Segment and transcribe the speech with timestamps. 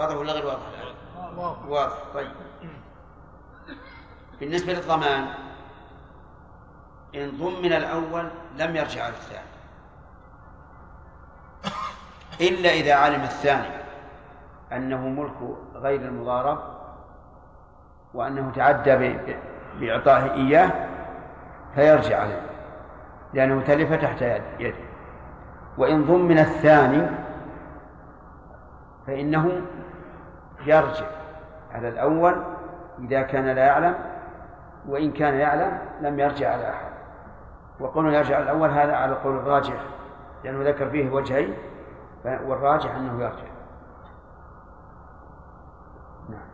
[0.00, 1.96] واضح ولا غير واضح؟ واضح.
[2.14, 2.28] طيب.
[4.40, 5.26] بالنسبة للضمان
[7.14, 8.28] إن ضمن الأول
[8.58, 9.50] لم يرجع على الثاني.
[12.40, 13.80] إلا إذا علم الثاني
[14.72, 16.58] أنه ملك غير المضارب
[18.14, 19.16] وأنه تعدى
[19.80, 20.88] بإعطائه إياه
[21.74, 22.50] فيرجع عليه
[23.34, 24.22] لأنه تلف تحت
[24.58, 24.74] يده.
[25.78, 27.10] وإن ضمن الثاني
[29.06, 29.62] فإنه
[30.66, 31.06] يرجع
[31.72, 32.34] على الأول
[32.98, 33.94] إذا كان لا يعلم
[34.88, 36.90] وإن كان يعلم لم يرجع على أحد
[37.80, 39.84] وقوله يرجع على الأول هذا على القول الراجح
[40.44, 41.54] لأنه ذكر فيه وجهين
[42.24, 43.50] والراجح أنه يرجع
[46.28, 46.48] نعم.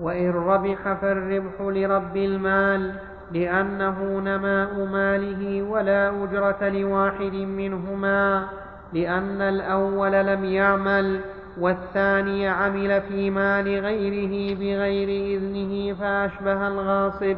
[0.00, 2.94] وإن ربح فالربح لرب المال
[3.30, 8.48] لأنه نماء ماله ولا أجرة لواحد منهما
[8.92, 11.20] لأن الأول لم يعمل
[11.60, 17.36] والثاني عمل في مال غيره بغير إذنه فأشبه الغاصب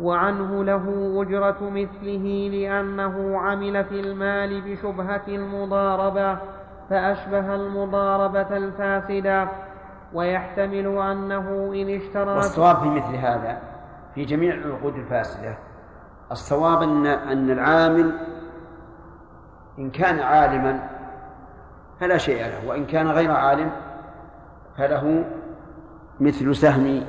[0.00, 6.38] وعنه له أجرة مثله لأنه عمل في المال بشبهة المضاربة
[6.90, 9.48] فأشبه المضاربة الفاسدة.
[10.14, 13.58] ويحتمل أنه إن اشترى والصواب في مثل هذا
[14.14, 15.58] في جميع العقود الفاسدة
[16.32, 18.12] الصواب أن أن العامل
[19.78, 20.89] إن كان عالما
[22.00, 22.68] فلا شيء له.
[22.68, 23.70] وإن كان غير عالم
[24.76, 25.24] فله
[26.20, 27.04] مثل سهم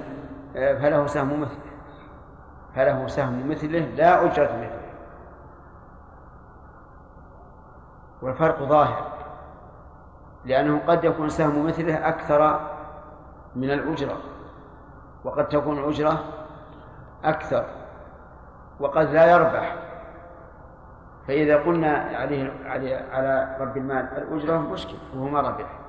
[0.53, 1.71] فله سهم مثله.
[2.75, 4.91] فله سهم مثله لا أجرة مثله
[8.21, 9.11] والفرق ظاهر
[10.45, 12.59] لأنه قد يكون سهم مثله أكثر
[13.55, 14.17] من الأجرة
[15.23, 16.23] وقد تكون الأجرة
[17.23, 17.65] أكثر
[18.79, 19.75] وقد لا يربح.
[21.27, 25.79] فإذا قلنا عليه عليه على رب المال الأجرة مشكل وهو ما ربح.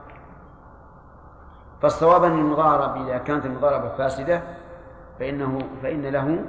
[1.83, 4.43] فالصواب أن المضاربة إذا كانت المضاربة فاسدة
[5.19, 6.45] فإنه فإن له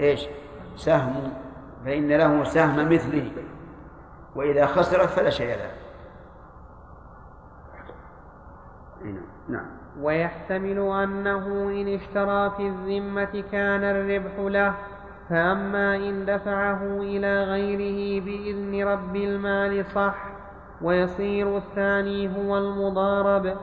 [0.00, 0.26] إيش؟
[0.76, 1.32] سهم
[1.84, 3.32] فإن له سهم مثله.
[4.36, 5.70] وإذا خسرت فلا شيء له.
[9.48, 9.66] نعم.
[10.00, 14.74] ويحتمل أنه إن اشترى في الذمة كان الربح له.
[15.30, 20.14] فأما إن دفعه إلى غيره بإذن رب المال صح
[20.82, 23.56] ويصير الثاني هو المضارب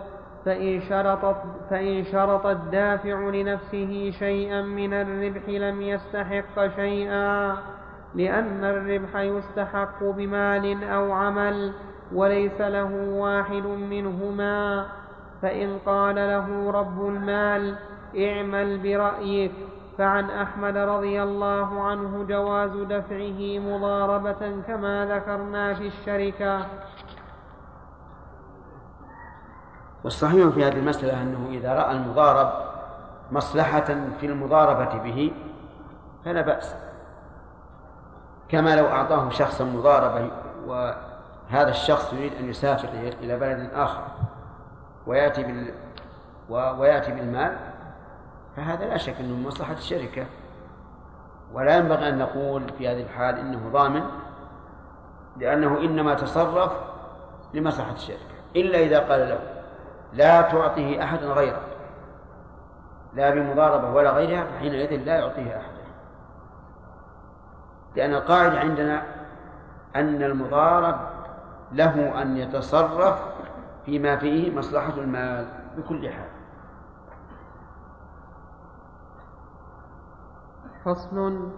[0.45, 1.35] فإن شرط,
[1.69, 7.57] فإن شرط الدافع لنفسه شيئا من الربح لم يستحق شيئا
[8.15, 11.73] لأن الربح يستحق بمال أو عمل
[12.13, 14.85] وليس له واحد منهما
[15.41, 17.75] فإن قال له رب المال
[18.17, 19.51] اعمل برأيك
[19.97, 26.65] فعن أحمد رضي الله عنه جواز دفعه مضاربة كما ذكرنا في الشركة.
[30.03, 32.51] والصحيح في هذه المسألة أنه إذا رأى المضارب
[33.31, 33.85] مصلحة
[34.19, 35.31] في المضاربة به
[36.25, 36.75] فلا بأس.
[38.49, 40.31] كما لو أعطاه شخصا مضاربة
[40.67, 42.89] وهذا الشخص يريد أن يسافر
[43.21, 44.01] إلى بلد آخر
[45.07, 45.73] ويأتي بال
[46.49, 47.57] ويأتي بالمال
[48.55, 50.25] فهذا لا شك أنه من مصلحة الشركة.
[51.53, 54.03] ولا ينبغي أن نقول في هذه الحال إنه ضامن
[55.37, 56.71] لأنه إنما تصرف
[57.53, 58.35] لمصلحة الشركة.
[58.55, 59.39] إلا إذا قال له
[60.13, 61.61] لا تعطيه أحدا غيره
[63.13, 65.85] لا بمضاربة ولا غيرها فحينئذ لا يعطيه أحدا
[67.95, 69.03] لأن القاعدة عندنا
[69.95, 70.95] أن المضارب
[71.71, 73.19] له أن يتصرف
[73.85, 76.34] فيما فيه مصلحة المال بكل حال.
[80.85, 81.49] فصل.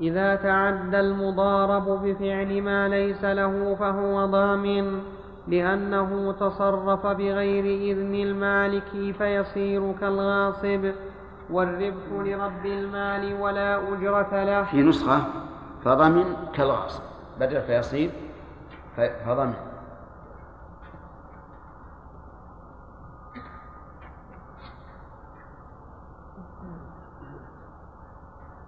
[0.00, 5.00] إذا تعدى المضارب بفعل ما ليس له فهو ضامن
[5.48, 10.92] لأنه تصرف بغير إذن المالك فيصير كالغاصب.
[11.50, 14.62] والربح لرب المال ولا أجرة له.
[14.62, 15.18] في نسخة
[15.84, 16.24] فضمن
[16.54, 17.02] كالغاصب.
[17.40, 18.10] بدل فيصير
[19.26, 19.71] فضمن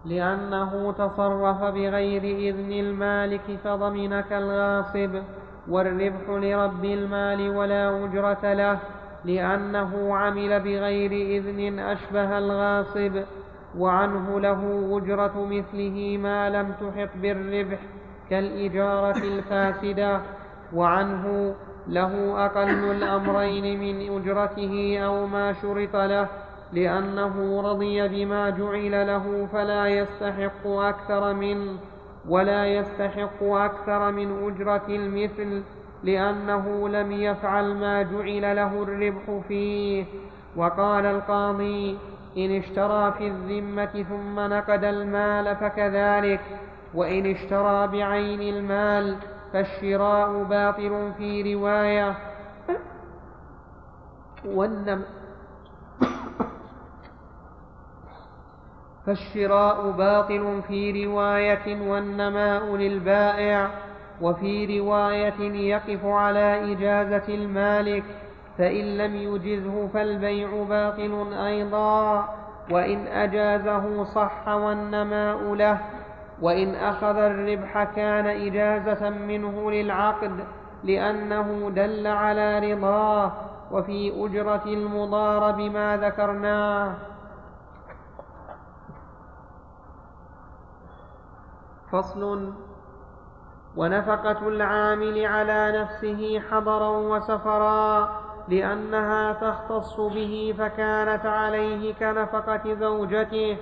[0.04, 5.22] لأنه تصرف بغير إذن المالك فضمن كالغاصب
[5.68, 8.78] والربح لرب المال ولا أجرة له
[9.24, 13.22] لأنه عمل بغير إذن أشبه الغاصب
[13.78, 17.78] وعنه له أجرة مثله ما لم تحط بالربح
[18.30, 20.20] كالإجارة الفاسدة
[20.74, 21.54] وعنه
[21.88, 26.28] له أقل الأمرين من أجرته أو ما شرط له.
[26.72, 31.78] لأنه رضي بما جعل له فلا يستحق أكثر منه
[32.28, 35.62] ولا يستحق أكثر من أجرة المثل
[36.02, 40.04] لأنه لم يفعل ما جعل له الربح فيه.
[40.56, 41.98] وقال القاضي
[42.36, 46.40] إن اشترى في الذمة ثم نقد المال فكذلك
[46.94, 49.16] وإن اشترى بعين المال
[49.52, 52.14] فالشراء باطل في رواية.
[54.44, 55.02] والنم
[59.06, 63.68] فالشراء باطل في رواية والنماء للبائع
[64.22, 68.04] وفي رواية يقف على إجازة المالك
[68.58, 72.28] فإن لم يجزه فالبيع باطل أيضا
[72.70, 75.78] وإن أجازه صح والنماء له
[76.42, 80.44] وإن أخذ الربح كان إجازة منه للعقد
[80.84, 83.32] لأنه دل على رضاه
[83.72, 86.94] وفي أجرة المضارب ما ذكرناه.
[91.94, 92.52] فصل
[93.76, 98.08] ونفقة العامل على نفسه حضرا وسفرا
[98.48, 103.56] لأنها تختص به فكانت عليه كنفقة زوجته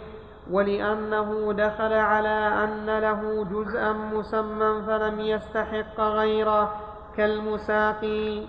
[0.50, 6.72] ولأنه دخل على أن له جزءا مسمى فلم يستحق غيره
[7.16, 8.42] كالمساقي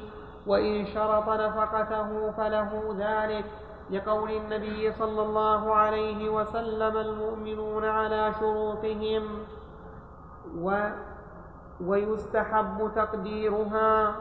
[0.47, 3.45] وإن شرط نفقته فله ذلك.
[3.91, 9.24] لقول النبي صلى الله عليه وسلم المؤمنون على شروطهم.
[10.61, 10.89] و
[11.81, 14.15] ويستحب تقديرها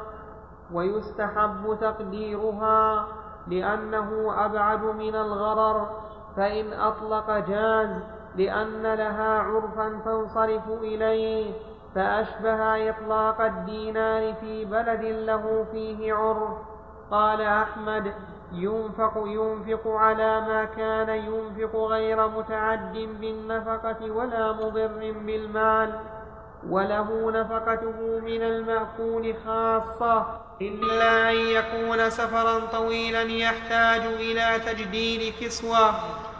[0.72, 3.06] ويستحب تقديرها
[3.48, 5.86] لأنه أبعد من الغرر
[6.36, 7.90] فإن أطلق جاز
[8.36, 11.54] لأن لها عرفا تنصرف إليه
[11.94, 16.58] فأشبه إطلاق الدينار في بلد له فيه عرف.
[17.10, 18.12] قال أحمد
[18.52, 25.92] ينفق ينفق على ما كان ينفق غير متعد بالنفقة ولا مضر بالمال.
[26.68, 35.94] وله نفقته من المأكول خاصة إلا أن يكون سفرا طويلا يحتاج إلى تجديد كسوة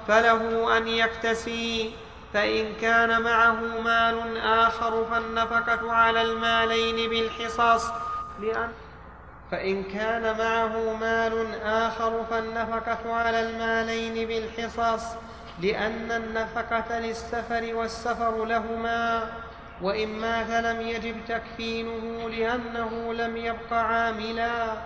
[0.08, 1.92] فله أن يكتسي.
[2.32, 7.90] فإن كان معه مال آخر فالنفقة على المالين بالحصص
[8.40, 8.68] لأن
[9.50, 15.04] فإن كان معه مال آخر فالنفقة على المالين بالحصص
[15.62, 19.26] لأن النفقة للسفر والسفر لهما
[19.82, 24.76] وإن مات لم يجب تكفينه لأنه لم يبق عاملا.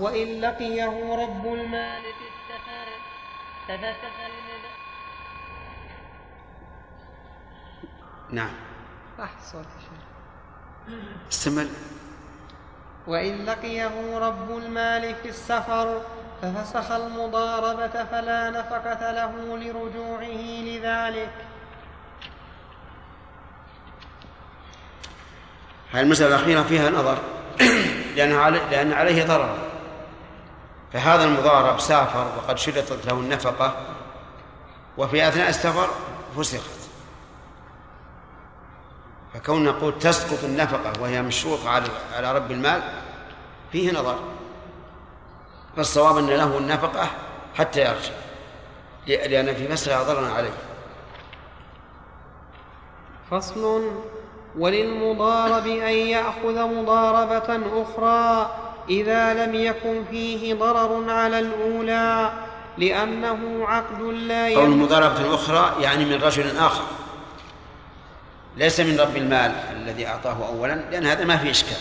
[0.00, 2.88] وإن لقيه رب المال في السفر
[8.30, 8.50] نعم.
[9.20, 9.64] أحصل
[11.32, 11.66] استمر.
[13.06, 16.02] وإن لقيه رب المال في السفر
[16.42, 21.49] ففسخ المضاربة فلا نفقة له لرجوعه لذلك.
[25.92, 27.18] هذه المسألة الأخيرة فيها نظر.
[28.16, 29.56] لأن علي لأن عليه ضرر.
[30.92, 33.74] فهذا المضارب سافر وقد شرطت له النفقة
[34.98, 35.88] وفي أثناء السفر
[36.36, 36.80] فسخت.
[39.34, 42.82] فكون نقول تسقط النفقة وهي مشروطة على على رب المال
[43.72, 44.18] فيه نظر.
[45.76, 47.10] فالصواب أن له النفقة
[47.54, 48.12] حتى يرجع
[49.06, 50.52] لأن في فسخها ضررا عليه.
[53.30, 53.90] فصل
[54.58, 58.50] وللمضارب أن يأخذ مضاربة أخرى
[58.90, 62.32] إذا لم يكن فيه ضرر على الأولى
[62.78, 66.82] لأنه عقد لا أو المضاربة أخرى يعني من رجل آخر.
[68.56, 71.76] ليس من رب المال الذي أعطاه أولا لأن هذا ما في إشكال.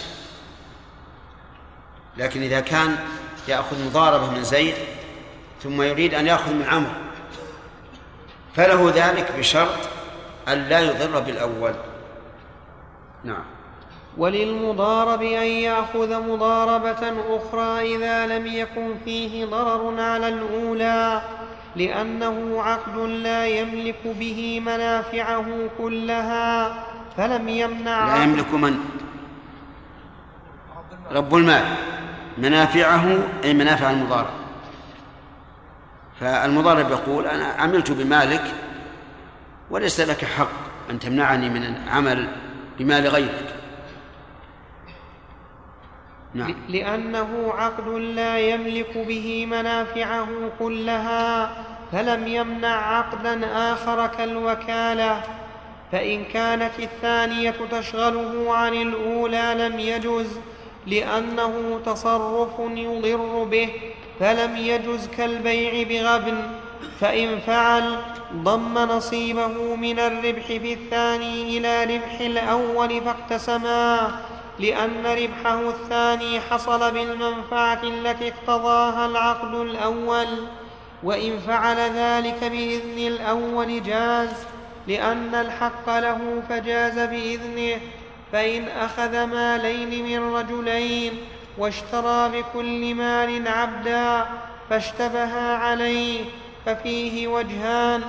[2.17, 2.97] لكن إذا كان
[3.47, 4.75] يأخذ مضاربة من زيد
[5.63, 6.91] ثم يريد أن يأخذ من عمرو
[8.55, 9.89] فله ذلك بشرط
[10.47, 11.73] أن لا يضر بالأول.
[13.23, 13.43] نعم.
[14.17, 21.21] وللمضارب أن يأخذ مضاربة أخرى إذا لم يكن فيه ضرر على الأولى
[21.75, 25.45] لأنه عقد لا يملك به منافعه
[25.77, 26.73] كلها
[27.17, 28.17] فلم يمنع.
[28.17, 28.79] لا يملك من؟
[31.11, 31.65] رب المال.
[32.37, 34.39] منافعه أي منافع المضارب.
[36.19, 38.43] فالمضارب يقول أنا عملت بمالك
[39.69, 40.51] وليس لك حق
[40.89, 42.29] أن تمنعني من عمل
[42.79, 43.55] بمال غيرك
[46.33, 46.55] نعم.
[46.69, 50.27] لأنه عقد لا يملك به منافعه
[50.59, 51.51] كلها
[51.91, 55.21] فلم يمنع عقدا آخر كالوكالة
[55.91, 60.39] فإن كانت الثانية تشغله عن الأولى لم يجز
[60.87, 63.69] لأنه تصرف يضر به
[64.19, 66.37] فلم يجز كالبيع بغبن
[66.99, 67.97] فإن فعل
[68.35, 74.11] ضم نصيبه من الربح في الثاني إلى ربح الأول فاقتسما
[74.59, 80.27] لأن ربحه الثاني حصل بالمنفعة التي اقتضاها العقد الأول.
[81.03, 84.29] وإن فعل ذلك بإذن الأول جاز
[84.87, 87.81] لأن الحق له فجاز بإذنه.
[88.31, 91.13] فإن أخذ مالين من رجلين
[91.57, 94.25] واشترى بكل مال عبدا
[94.69, 96.25] فاشتبها عليه
[96.65, 98.01] ففيه وجهان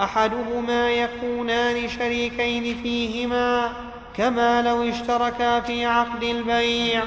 [0.00, 3.72] أحدهما يكونان شريكين فيهما
[4.16, 7.02] كما لو اشتركا في عقد البيع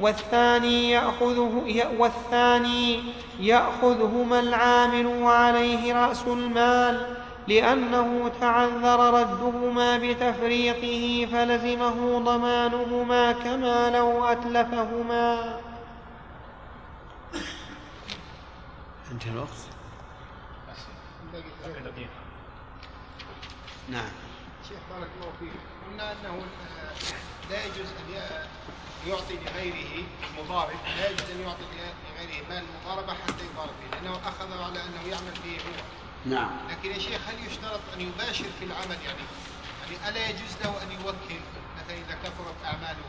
[0.00, 1.64] والثاني يأخذه
[1.98, 3.00] والثاني
[3.40, 7.06] يأخذهما العامل وعليه رأس المال
[7.48, 15.60] لأنه تعذر ردهما بتفريطه فلزمه ضمانهما كما لو أتلفهما.
[19.12, 19.69] انتهى الوقت
[23.90, 24.10] نعم.
[24.68, 25.52] شيخ بارك الله فيك.
[25.86, 26.42] قلنا أنه
[27.50, 28.14] لا يجوز أن
[29.06, 34.62] يعطي لغيره المضارب لا يجوز أن يعطي لغيره مال المضاربة حتى يضارب فيه لأنه أخذ
[34.62, 35.82] على أنه يعمل فيه هو.
[36.26, 36.50] نعم.
[36.70, 39.18] لكن يا شيخ هل يشترط أن يباشر في العمل؟ يعني
[39.82, 41.40] يعني ألا يجوز له أن يوكل؟
[41.76, 43.04] مثلا إذا كثرت أعماله.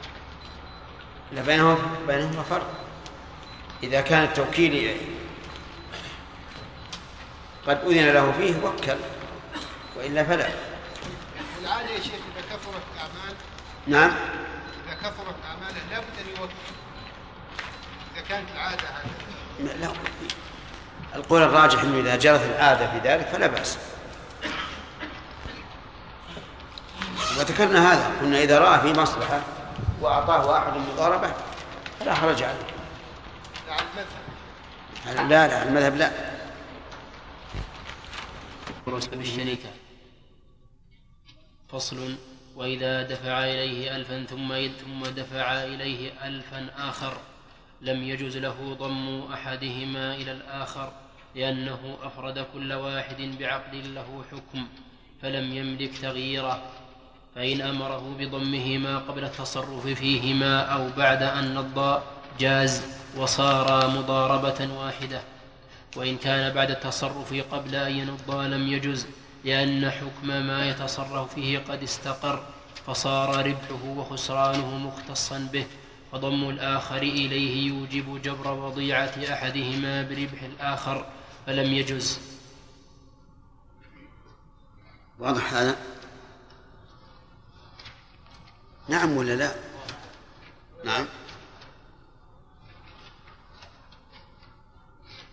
[1.32, 2.74] لا بينهم بينهما فرق.
[3.84, 4.98] إذا كان التوكيل
[7.68, 9.00] قد أذن له فيه وكل.
[9.98, 10.71] وإلا فلا.
[11.62, 13.36] العاده يا شيخ إذا كثرت اعمال
[13.88, 14.12] نعم.
[14.88, 16.54] إذا كثرت اعماله لابد أن يوكل
[18.16, 19.94] إذا كانت العادة هكذا لا
[21.16, 23.78] القول الراجح إنه إذا جرت العادة في ذلك فلا بأس.
[27.38, 28.12] وذكرنا هذا.
[28.22, 29.42] قلنا إذا رأى في مصلحة
[30.02, 31.34] وأعطاه أحد المضاربه
[32.00, 32.56] فلا حرج عليه.
[33.68, 33.84] لا على
[35.12, 35.30] المذهب.
[35.30, 36.12] لا لا المذهب لا.
[38.88, 39.70] بالشركة
[41.72, 42.16] فصل
[42.56, 47.18] وإذا دفع إليه ألفا ثم ثم دفع إليه ألفا آخر
[47.82, 50.92] لم يجز له ضم أحدهما إلى الآخر
[51.36, 54.68] لأنه أفرد كل واحد بعقد له حكم
[55.22, 56.62] فلم يملك تغييره
[57.36, 62.02] فإن أمره بضمهما قبل التصرف فيهما أو بعد أن نضى
[62.40, 62.84] جاز
[63.18, 65.22] وصارا مضاربة واحدة
[65.96, 69.08] وإن كان بعد التصرف قبل أن ينضى لم يجز
[69.44, 72.44] لأن حكم ما يتصرف فيه قد استقر
[72.88, 75.68] فصار ربحه وخسرانه مختصا به
[76.12, 81.06] فضم الآخر إليه يوجب جبر وضيعة أحدهما بربح الآخر
[81.46, 82.20] فلم يجز.
[85.20, 85.76] واضح هذا؟
[88.90, 89.56] نعم ولا لا؟
[90.86, 91.06] نعم.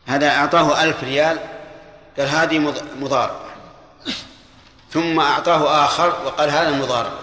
[0.06, 1.38] هذا أعطاه ألف ريال
[2.18, 2.58] قال هذه
[3.00, 3.48] مضاربة.
[4.92, 7.18] ثم أعطاه آخر وقال هذا مضاربة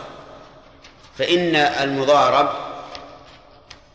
[1.17, 2.50] فإن المضارب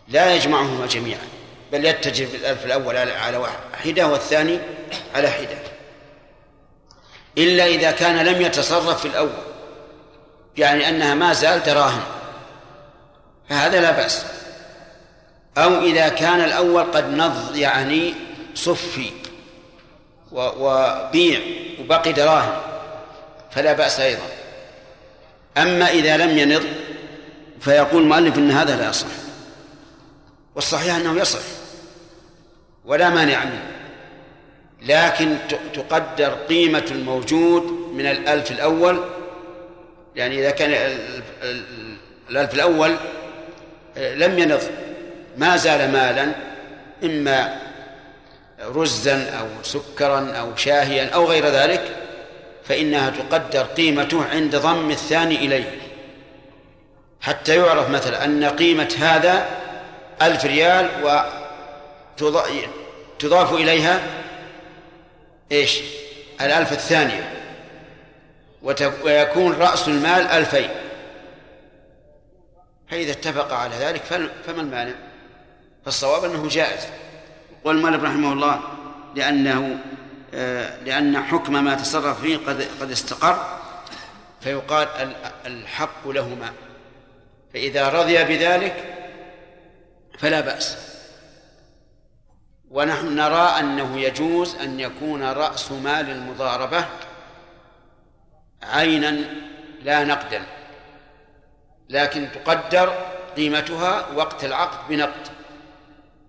[0.08, 1.28] لا يجمعهما جميعا
[1.72, 3.46] بل يتجه بالألف الأول على
[3.84, 4.58] حدة والثاني
[5.14, 5.58] على حدة.
[7.38, 9.30] إلا إذا كان لم يتصرف في الأول
[10.56, 12.02] يعني أنها ما زال دراهم
[13.48, 14.24] فهذا لا بأس.
[15.58, 18.14] أو إذا كان الأول قد نض يعني
[18.54, 19.10] صفي
[20.32, 21.40] وبيع
[21.80, 22.60] وبقي دراهم.
[23.50, 24.26] فلا بأس أيضا.
[25.58, 26.64] أما إذا لم ينض
[27.60, 29.06] فيقول المؤلف أن هذا لا يصح.
[30.54, 31.40] والصحيح أنه يصح
[32.84, 33.66] ولا مانع منه.
[34.82, 35.36] لكن
[35.74, 37.62] تقدر قيمة الموجود
[37.94, 39.04] من الألف الأول.
[40.16, 40.98] يعني إذا كان
[42.30, 42.96] الألف الأول
[43.96, 44.62] لم ينض
[45.36, 46.32] ما زال مالا
[47.04, 47.60] إما
[48.60, 51.96] رزا أو سكرا أو شاهيا أو غير ذلك.
[52.64, 55.80] فإنها تقدر قيمته عند ضم الثاني إليه.
[57.20, 59.46] حتى يعرف مثلا أن قيمة هذا
[60.22, 60.88] ألف ريال
[62.18, 64.00] وتضاف إليها
[65.52, 65.80] إيش؟
[66.40, 67.32] الألف الثانية.
[69.04, 70.68] ويكون رأس المال ألفين.
[72.90, 74.02] فإذا اتفق على ذلك
[74.46, 74.94] فما المانع؟
[75.84, 76.86] فالصواب أنه جائز.
[77.64, 78.60] والمؤلف رحمه الله
[79.14, 79.78] لأنه
[80.84, 83.58] لأن حكم ما تصرف فيه قد قد استقر
[84.40, 84.88] فيقال
[85.46, 86.52] الحق لهما.
[87.54, 88.94] فإذا رضي بذلك
[90.18, 90.76] فلا بأس.
[92.70, 96.84] ونحن نرى أنه يجوز أن يكون رأس مال المضاربة
[98.62, 99.24] عينا
[99.82, 100.42] لا نقدا
[101.88, 102.94] لكن تقدر
[103.36, 105.28] قيمتها وقت العقد بنقد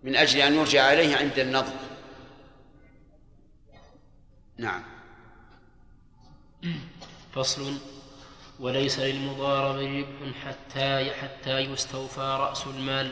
[0.03, 1.73] من أجل أن يرجع عليه عند النظر.
[4.61, 4.81] نعم.
[7.35, 7.73] فصل.
[8.59, 13.11] وليس للمضارب ربح حتى حتى يستوفى رأس المال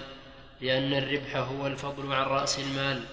[0.62, 3.04] لأن الربح هو الفضل عن رأس المال.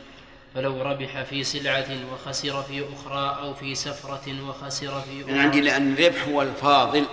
[0.55, 5.61] فلو ربح في سلعة وخسر في أخرى أو في سفرة وخسر في أخرى أنا عندي
[5.61, 7.07] لأن الربح هو الفاضل.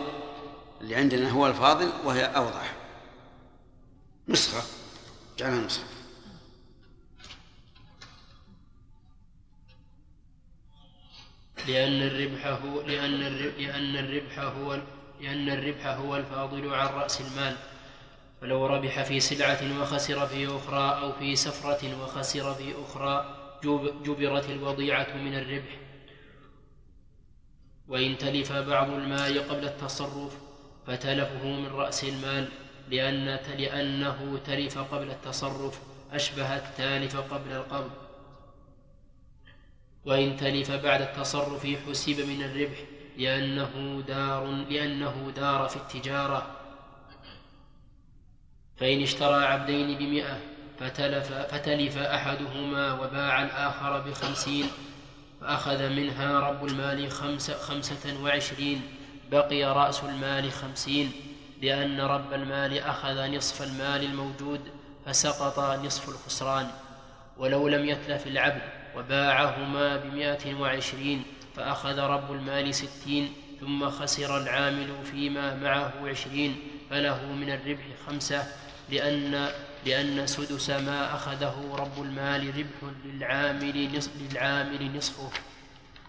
[0.82, 2.74] اللي عندنا هو الفاضل وهي أوضح.
[4.28, 4.64] نسخة.
[5.40, 5.93] جعلها نسخة.
[11.68, 14.80] لأن الربح هو لأن الربح لأن الربح هو
[15.22, 17.56] لأن الربح هو الفاضل عن رأس المال.
[18.42, 23.36] فلو ربح في سلعة وخسر في أخرى أو في سفرة وخسر في أخرى
[24.06, 25.78] جبرت الوضيعة من الربح.
[27.88, 30.38] وإن تلف بعض المال قبل التصرف
[30.88, 32.48] فتلفه من رأس المال
[32.90, 35.80] لأن لأنه تلف قبل التصرف
[36.12, 38.03] أشبه التالف قبل القبض.
[40.06, 42.78] وإن تلف بعد التصرف حسب من الربح
[43.18, 46.48] لأنه دار لأنه دار في التجارة.
[48.78, 50.40] فإن اشترى عبدين بمئة
[50.80, 54.68] فتلف, فتلف أحدهما وباع الآخر بخمسين
[55.42, 58.82] فأخذ منها رب المال خمس خمسة وعشرين
[59.32, 61.12] بقي رأس المال خمسين
[61.62, 64.62] لأن رب المال أخذ نصف المال الموجود
[65.06, 66.68] فسقط نصف الخسران.
[67.38, 71.24] ولو لم يتلف العبد وباعهما بمائة وعشرين
[71.56, 76.56] فأخذ رب المال ستين ثم خسر العامل فيما معه عشرين
[76.90, 78.48] فله من الربح خمسة
[78.90, 79.50] لأن
[79.86, 85.30] لأن سدس ما أخذه رب المال ربح للعامل نصف للعامل نصفه.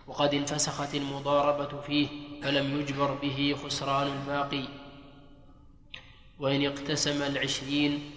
[0.07, 2.09] وقد انفسخت المضاربة فيه
[2.43, 4.65] فلم يجبر به خسران الباقي.
[6.39, 8.11] وإن اقتسم العشرين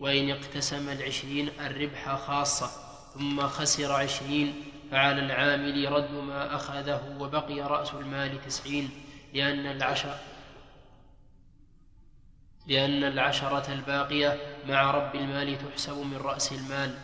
[0.00, 2.83] وإن اقتسم العشرين الربح خاصة.
[3.14, 8.90] ثم خسر عشرين فعلى العامل رد ما أخذه وبقي رأس المال تسعين.
[9.34, 10.14] لأن العشر
[12.66, 16.94] لأن العشرة الباقية مع رب المال تحسب من رأس المال.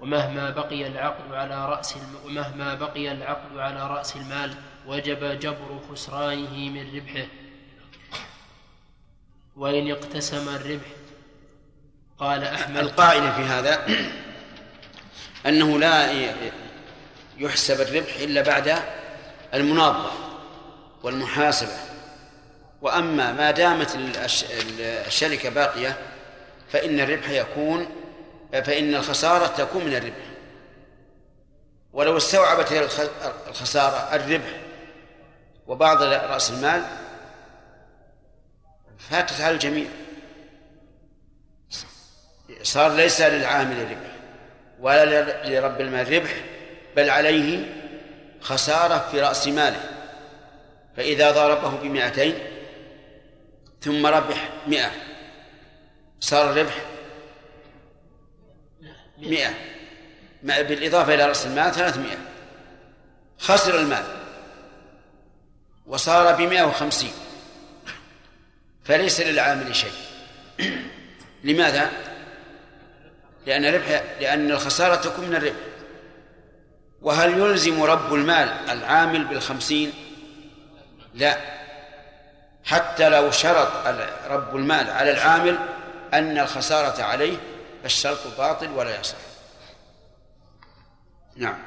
[0.00, 2.16] ومهما بقي العقد على رأس الم...
[2.24, 4.54] ومهما بقي العقد على رأس المال
[4.86, 7.26] وجب جبر خسرانه من ربحه.
[9.56, 10.86] وإن اقتسم الربح
[12.18, 13.86] قال أحمد القاعدة في هذا
[15.46, 16.32] أنه لا
[17.38, 18.78] يحسب الربح إلا بعد
[19.54, 20.12] المناظرة
[21.02, 21.76] والمحاسبة.
[22.82, 23.96] وأما ما دامت
[25.06, 25.98] الشركة باقية
[26.72, 27.86] فإن الربح يكون
[28.52, 30.26] فإن الخسارة تكون من الربح.
[31.92, 32.72] ولو استوعبت
[33.48, 34.60] الخسارة الربح
[35.66, 36.82] وبعض رأس المال
[39.10, 39.88] فاتت على الجميع.
[42.62, 44.11] صار ليس للعامل ربح.
[44.82, 46.30] ولا لرب المال ربح
[46.96, 47.66] بل عليه
[48.40, 49.80] خسارة في رأس ماله.
[50.96, 52.38] فإذا ضربه بمئتين
[53.80, 54.90] ثم ربح مئة
[56.20, 56.74] صار الربح
[59.18, 59.54] مئة.
[60.42, 62.18] بالإضافة إلى رأس المال ثلاثمائة
[63.38, 64.04] خسر المال.
[65.86, 67.12] وصار بمئة وخمسين.
[68.84, 69.92] فليس للعامل شيء.
[71.44, 72.11] لماذا؟
[73.46, 75.56] لأن الربح لأن الخسارة تكون من الربح.
[77.02, 79.92] وهل يلزم رب المال العامل بالخمسين؟
[81.14, 81.38] لا.
[82.64, 83.86] حتى لو شرط
[84.30, 85.58] رب المال على العامل
[86.14, 87.36] أن الخسارة عليه
[87.82, 89.16] فالشرط باطل ولا يصح.
[91.36, 91.58] نعم.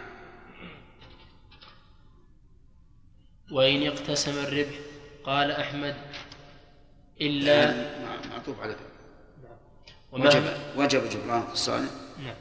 [3.51, 4.75] وإن اقتسم الربح
[5.23, 5.95] قال أحمد
[7.21, 7.73] إلا
[8.29, 8.94] معطوف على ذلك
[10.15, 10.43] وجب.
[10.77, 11.89] وجب جبران الصالح
[12.23, 12.35] نعم.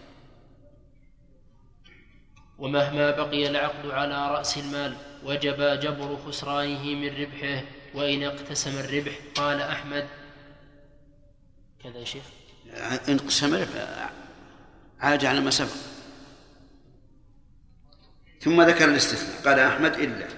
[2.58, 7.62] ومهما بقي العقد على رأس المال وجب جبر خسرانه من ربحه
[7.94, 10.08] وإن اقتسم الربح قال أحمد.
[11.84, 12.24] كذا يا شيخ.
[13.08, 14.10] انقسم الربح
[15.00, 15.76] عاد على ما سبق.
[18.40, 20.28] ثم ذكر الاستثناء قال أحمد إلا.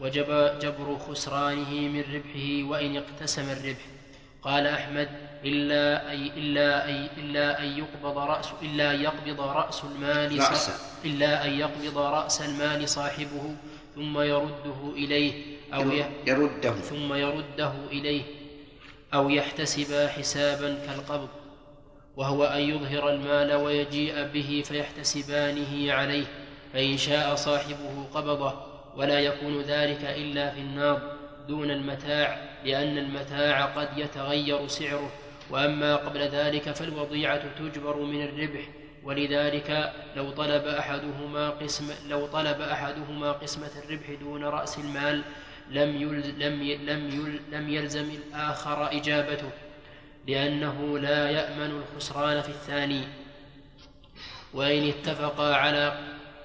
[0.00, 3.86] وجب جبر خسرانه من ربحه وإن اقتسم الربح
[4.42, 5.29] قال أحمد.
[5.44, 10.40] إلا أي إلا أي إلا أن يقبض رأس إلا يقبض رأس المال
[11.04, 13.56] إلا أن يقبض رأس المال صاحبه
[13.94, 15.80] ثم يرده إليه أو
[16.26, 16.72] يرده.
[16.72, 18.22] ثم يرده إليه
[19.14, 21.28] أو يحتسب حسابا كالقبض
[22.16, 26.26] وهو أن يظهر المال ويجيء به فيحتسبانه عليه
[26.72, 28.54] فإن شاء صاحبه قبضه
[28.96, 31.16] ولا يكون ذلك إلا في النار
[31.48, 35.10] دون المتاع لأن المتاع قد يتغير سعره.
[35.50, 38.60] وأما قبل ذلك فالوضيعة تجبر من الربح
[39.04, 45.22] ولذلك لو طلب أحدهما قسم لو طلب أحدهما قسمة الربح دون رأس المال
[45.70, 49.50] لم يلزم, لم لم لم يلزم الآخر إجابته
[50.28, 53.04] لأنه لا يأمن الخسران في الثاني.
[54.54, 55.98] وإن اتفقا على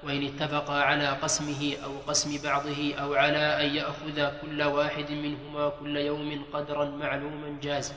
[0.03, 5.97] وإن اتفقا على قسمه أو قسم بعضه أو على أن يأخذ كل واحد منهما كل
[5.97, 7.93] يوم قدرا معلوما جاز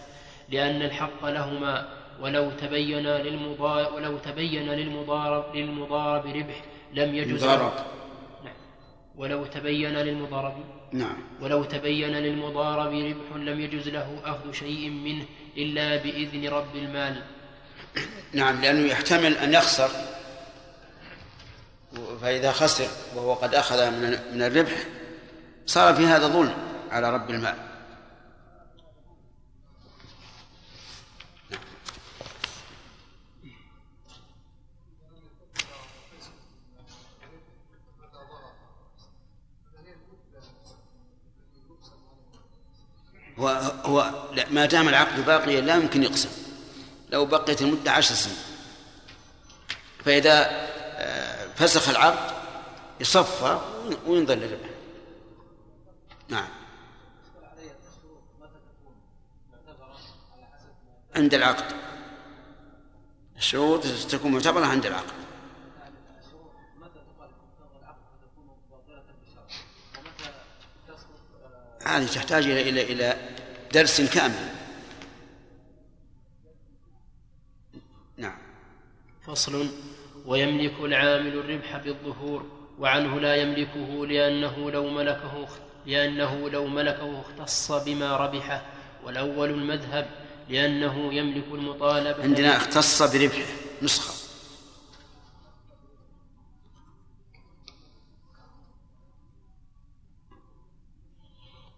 [0.50, 1.88] لأن الحق لهما
[2.20, 7.72] ولو تبين للمضارب ولو تبين للمضارب للمضارب ربح لم يجز مضارب.
[8.44, 8.54] نعم.
[9.16, 10.64] ولو تبين للمضارب.
[10.92, 11.16] نعم.
[11.40, 15.24] ولو تبين للمضارب ربح لم يجز له أخذ شيء منه
[15.56, 17.22] إلا بإذن رب المال.
[18.32, 19.88] نعم لأنه يحتمل أن يخسر.
[22.20, 23.90] فإذا خسر وهو قد أخذ
[24.32, 24.84] من الربح
[25.66, 26.54] صار في هذا ظلم
[26.90, 27.67] على رب المال.
[43.38, 43.48] هو
[43.84, 46.28] هو ما دام العقد باقيا لا يمكن يقسم
[47.10, 48.36] لو بقيت المدة عشر سنين.
[50.04, 50.48] فإذا
[51.00, 52.36] آه، فسخ العقد
[53.00, 53.60] يصفى
[54.06, 54.68] وينظر للربح.
[56.28, 56.48] نعم.
[61.16, 61.64] عند العقد.
[63.36, 65.27] الشروط تكون معتبرة عند العقد.
[71.88, 73.16] هذه تحتاج إلى إلى إلى
[73.74, 74.48] درس كامل.
[78.16, 78.38] نعم.
[79.26, 79.68] فصل.
[80.26, 82.46] ويملك العامل الربح بالظهور
[82.78, 85.48] وعنه لا يملكه لأنه لو ملكه
[85.86, 88.62] لأنه لو ملكه اختص بما ربحه.
[89.04, 90.10] والأول المذهب
[90.48, 94.27] لأنه يملك المطالبة عندنا اختص بربحه نسخة.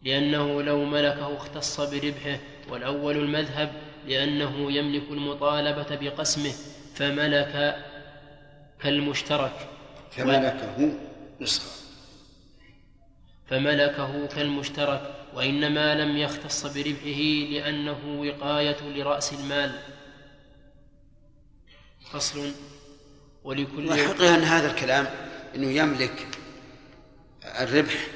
[0.02, 3.72] لأنه لو ملكه اختص بربحه والأول المذهب
[4.06, 6.52] لأنه يملك المطالبة بقسمه
[6.94, 7.84] فملك
[8.82, 9.68] كالمشترك.
[10.10, 10.92] فملكه
[11.40, 11.70] نسخة.
[13.46, 19.72] فملكه كالمشترك وإنما لم يختص بربحه لأنه وقاية لرأس المال.
[22.12, 22.52] فصل.
[23.44, 25.06] ولكل وحقيقة أن هذا الكلام
[25.54, 26.26] أنه يملك
[27.44, 28.06] الربح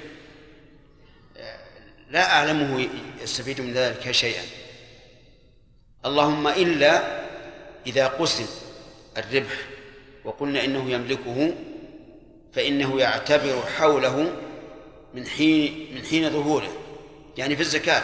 [2.15, 2.89] لا أعلمه
[3.23, 4.43] يستفيد من ذلك شيئا.
[6.07, 7.23] اللهم إلا
[7.87, 8.47] إذا قسم
[9.17, 9.55] الربح
[10.25, 11.55] وقلنا إنه يملكه
[12.53, 14.33] فإنه يعتبر حوله
[15.15, 16.73] من حين من حين ظهوره
[17.39, 18.03] يعني في الزكاة.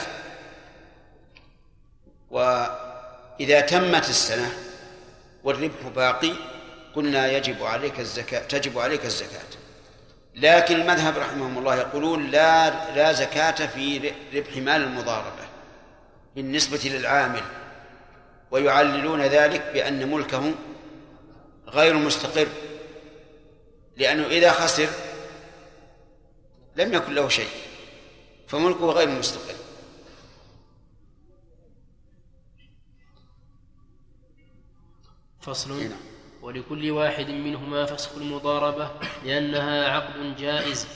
[2.30, 4.52] وإذا تمت السنة
[5.44, 6.32] والربح باقي
[6.94, 9.49] قلنا يجب عليك الزكاة تجب عليك الزكاة.
[10.40, 15.48] لكن المذهب رحمهم الله يقولون لا لا زكاة في ربح مال المضاربة
[16.36, 17.42] بالنسبة للعامل
[18.50, 20.54] ويعللون ذلك بأن ملكه
[21.66, 22.48] غير مستقر
[23.96, 24.88] لأنه إذا خسر
[26.76, 27.50] لم يكن له شيء
[28.48, 29.54] فملكه غير مستقر
[35.40, 36.09] فصل هنا.
[36.42, 38.90] ولكل واحد منهما فسخ المضاربة
[39.24, 40.86] لأنها عقد جائز.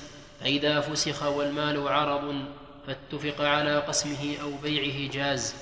[0.40, 2.44] فإذا فسخ والمال عرض
[2.86, 5.54] فاتفق على قسمه أو بيعه جاز.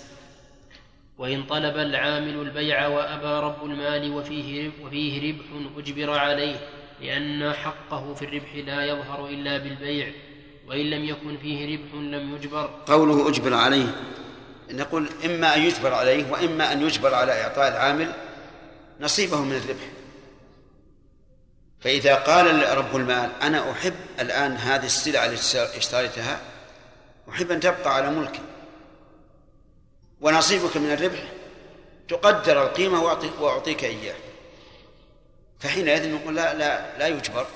[1.18, 6.56] وإن طلب العامل البيع وأبى رب المال وفيه وفيه ربح أجبر عليه
[7.00, 10.12] لأن حقه في الربح لا يظهر إلا بالبيع.
[10.66, 12.70] وإن لم يكن فيه ربح لم يجبر.
[12.86, 13.94] قوله أجبر عليه
[14.70, 18.12] نقول إما أن يجبر عليه وإما أن يجبر على إعطاء العامل
[19.02, 19.88] نصيبه من الربح.
[21.80, 26.40] فإذا قال رب المال أنا أحب الآن هذه السلعة التي اشتريتها
[27.28, 28.42] أحب أن تبقى على ملكي.
[30.20, 31.32] ونصيبك من الربح
[32.08, 33.02] تقدر القيمة
[33.40, 34.16] وأعطيك إياه.
[35.60, 37.46] فحينئذ نقول لا لا لا يجبر.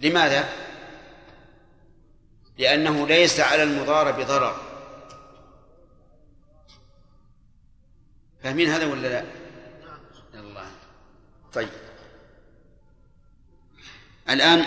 [0.00, 0.48] لماذا؟
[2.58, 4.56] لأنه ليس على المضارب ضرر
[8.42, 9.39] فاهمين هذا ولا لا؟
[11.54, 11.68] طيب.
[14.30, 14.64] الآن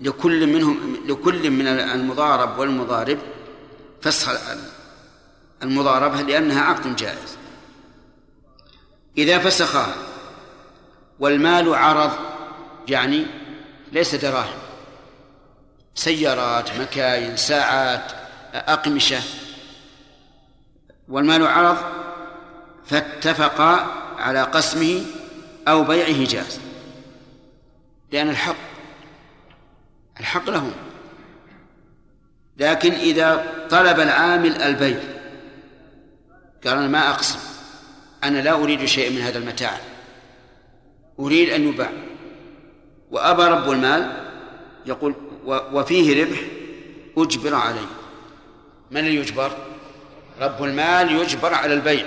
[0.00, 3.18] لكل منهم لكل من المضارب والمضارب
[4.02, 4.30] فسخ
[5.62, 7.38] المضاربة لأنها عقد جائز.
[9.18, 9.94] إذا فسخها
[11.18, 12.12] والمال عرض
[12.88, 13.26] يعني
[13.92, 14.58] ليس دراهم
[15.94, 18.12] سيارات مكاين ساعات
[18.54, 19.20] أقمشة
[21.08, 21.76] والمال عرض
[22.86, 23.86] فاتفقا
[24.18, 25.04] على قسمه
[25.68, 26.60] أو بيعه جاز
[28.12, 28.56] لأن الحق
[30.20, 30.72] الحق لهم
[32.56, 35.00] لكن إذا طلب العامل البيع
[36.64, 37.38] قال أنا ما أقسم
[38.24, 39.80] أنا لا أريد شيء من هذا المتاع.
[41.20, 41.90] أريد أن يباع.
[43.10, 44.24] وأبى رب المال
[44.86, 45.14] يقول
[45.46, 46.38] وفيه ربح
[47.18, 47.86] أجبر عليه.
[48.90, 49.52] من اللي يجبر؟
[50.40, 52.06] رب المال يجبر على البيع.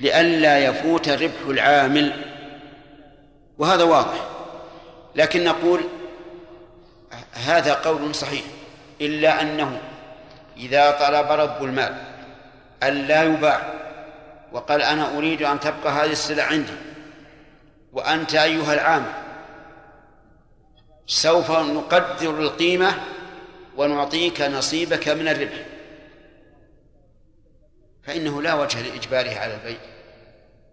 [0.00, 2.33] لئلا يفوت ربح العامل.
[3.58, 4.26] وهذا واضح.
[5.14, 5.80] لكن نقول
[7.32, 8.42] هذا قول صحيح
[9.00, 9.80] إلا أنه
[10.56, 11.94] إذا طلب رب المال
[12.82, 13.74] أن لا يباع
[14.52, 16.72] وقال أنا أريد أن تبقى هذه السلع عندي
[17.92, 19.12] وأنت أيها العامل
[21.06, 22.94] سوف نقدر القيمة
[23.76, 25.64] ونعطيك نصيبك من الربح.
[28.02, 29.78] فإنه لا وجه لإجباره على البيع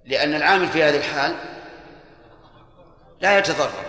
[0.06, 1.36] لأن العامل في هذه الحال
[3.22, 3.86] لا يتضرر.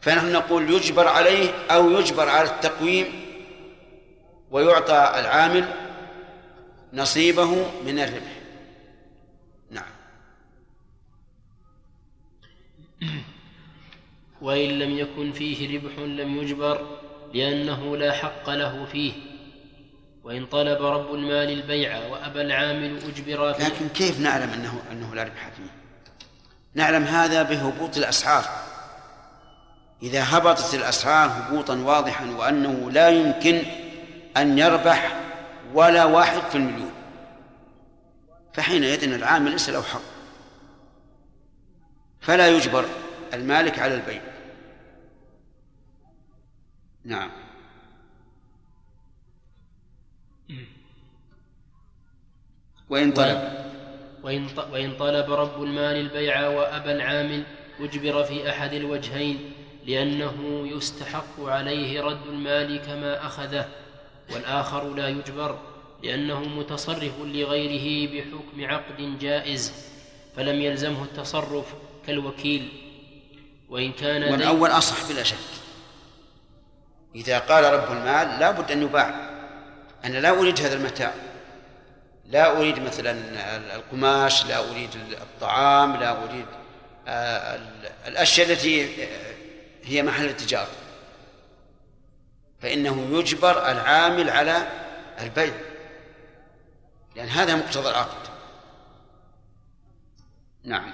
[0.00, 3.06] فنحن نقول يجبر عليه أو يجبر على التقويم
[4.50, 5.68] ويعطى العامل
[6.92, 8.38] نصيبه من الربح.
[9.70, 9.90] نعم.
[14.40, 16.98] وإن لم يكن فيه ربح لم يجبر
[17.34, 19.12] لأنه لا حق له فيه.
[20.24, 25.22] وإن طلب رب المال البيع وأبى العامل أجبر فيه لكن كيف نعلم أنه أنه لا
[25.22, 25.77] ربح فيه؟
[26.74, 28.44] نعلم هذا بهبوط الأسعار
[30.02, 33.62] إذا هبطت الأسعار هبوطا واضحا وأنه لا يمكن
[34.36, 35.20] أن يربح
[35.74, 36.92] ولا واحد في المليون.
[38.54, 40.00] فحينئذ العامل ليس له حق.
[42.20, 42.84] فلا يجبر
[43.34, 44.22] المالك على البيع.
[47.04, 47.30] نعم.
[52.88, 53.67] وإن طلب.
[54.28, 57.42] وإن وإن طلب رب المال البيع وأبى العامل
[57.80, 59.52] أجبر في أحد الوجهين
[59.86, 63.68] لأنه يستحق عليه رد المال كما أخذه
[64.32, 65.58] والآخر لا يجبر
[66.02, 69.72] لأنه متصرف لغيره بحكم عقد جائز
[70.36, 71.74] فلم يلزمه التصرف
[72.06, 72.68] كالوكيل.
[73.68, 75.36] وإن كان والأول أصح بلا شك.
[77.14, 79.30] إذا قال رب المال لا بد أن يباع
[80.04, 81.27] أنا لا أريد هذا المتاع.
[82.28, 83.16] لا أريد مثلا
[83.76, 86.46] القماش لا أريد الطعام لا أريد
[87.08, 87.60] آه،
[88.06, 88.88] الأشياء التي
[89.84, 90.68] هي محل التجارة.
[92.60, 94.68] فإنه يجبر العامل على
[95.20, 95.54] البيع
[97.16, 98.28] لأن هذا مقتضى العقد.
[100.64, 100.92] نعم.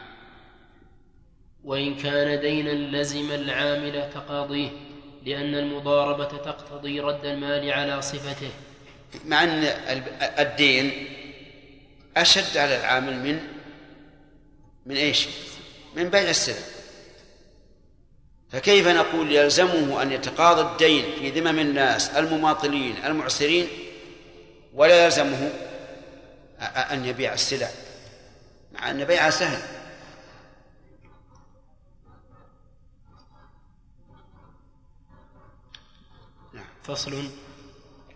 [1.64, 4.70] وإن كان دينا لزم العامل تقاضيه
[5.26, 8.50] لأن المضاربة تقتضي رد المال على صفته.
[9.24, 9.64] مع أن
[10.38, 11.08] الدين
[12.16, 13.40] أشد على العامل من
[14.86, 15.28] من إيش؟
[15.96, 16.66] من بيع السلع
[18.50, 23.68] فكيف نقول يلزمه أن يتقاضى الدين في ذمم الناس المماطلين المعسرين
[24.74, 25.52] ولا يلزمه
[26.60, 27.68] أن يبيع السلع
[28.72, 29.62] مع أن بيعها سهل.
[36.82, 37.28] فصل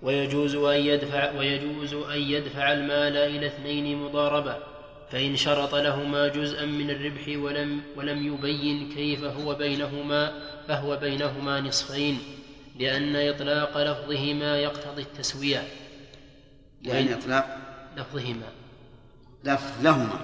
[0.03, 4.57] ويجوز أن يدفع ويجوز أن يدفع المال إلى اثنين مضاربة
[5.11, 10.33] فإن شرط لهما جزءا من الربح ولم ولم يبين كيف هو بينهما
[10.69, 12.19] فهو بينهما نصفين
[12.79, 15.69] لأن إطلاق لفظهما يقتضي التسوية.
[16.83, 17.59] يعني إطلاق؟
[17.97, 18.53] لفظهما.
[19.45, 20.21] لفظ لهما.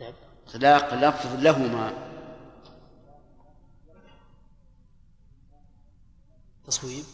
[0.00, 0.12] نعم.
[0.48, 1.92] إطلاق لفظ لهما.
[6.66, 7.04] تصويب.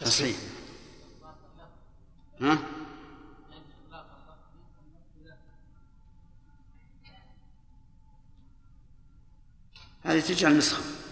[0.00, 0.34] تصويب
[2.40, 2.58] ها؟
[10.04, 11.05] هذه تجعل نسخة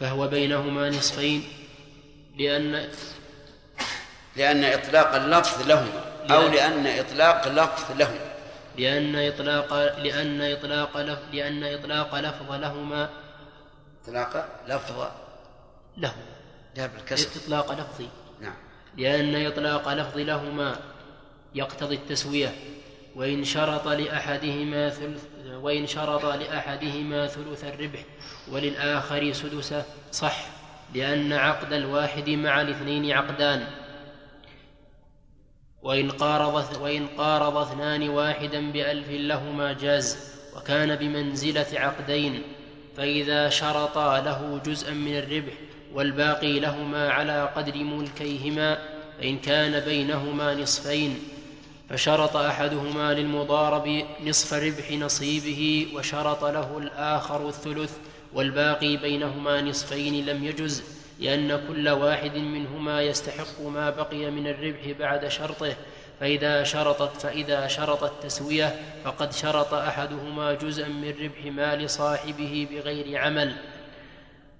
[0.00, 1.48] فهو بينهما نصفين
[2.38, 2.88] لأن
[4.36, 8.30] لأن إطلاق اللفظ لهما أو لأن إطلاق لفظ لهما.
[8.78, 13.10] لأن إطلاق لأن إطلاق لفظ لأن إطلاق لفظ لهما.
[14.02, 15.08] إطلاق لفظ
[15.96, 16.14] له
[16.76, 18.08] لا بالكسر إطلاق لفظي
[18.40, 18.54] نعم.
[18.96, 20.76] لأن إطلاق لفظ لهما
[21.54, 22.54] يقتضي التسوية.
[23.16, 28.04] وإن شرط لأحدهما ثلث وإن شرط لأحدهما ثلث الربح
[28.52, 30.46] وللآخر سدسه صح
[30.94, 33.66] لأن عقد الواحد مع الاثنين عقدان.
[35.82, 40.18] وإن قارض, وإن قارض اثنان واحدا بألف لهما جاز
[40.56, 42.42] وكان بمنزلة عقدين.
[42.96, 45.52] فإذا شرطا له جزءا من الربح
[45.94, 48.78] والباقي لهما على قدر ملكيهما
[49.18, 51.18] فإن كان بينهما نصفين.
[51.90, 57.96] فشرط أحدهما للمضارب نصف ربح نصيبه وشرط له الآخر الثلث.
[58.34, 65.28] والباقي بينهما نصفين لم يجز لأن كل واحد منهما يستحق ما بقي من الربح بعد
[65.28, 65.76] شرطه
[66.20, 73.54] فإذا شرطت فإذا شرط التسوية فقد شرط أحدهما جزءا من ربح مال صاحبه بغير عمل.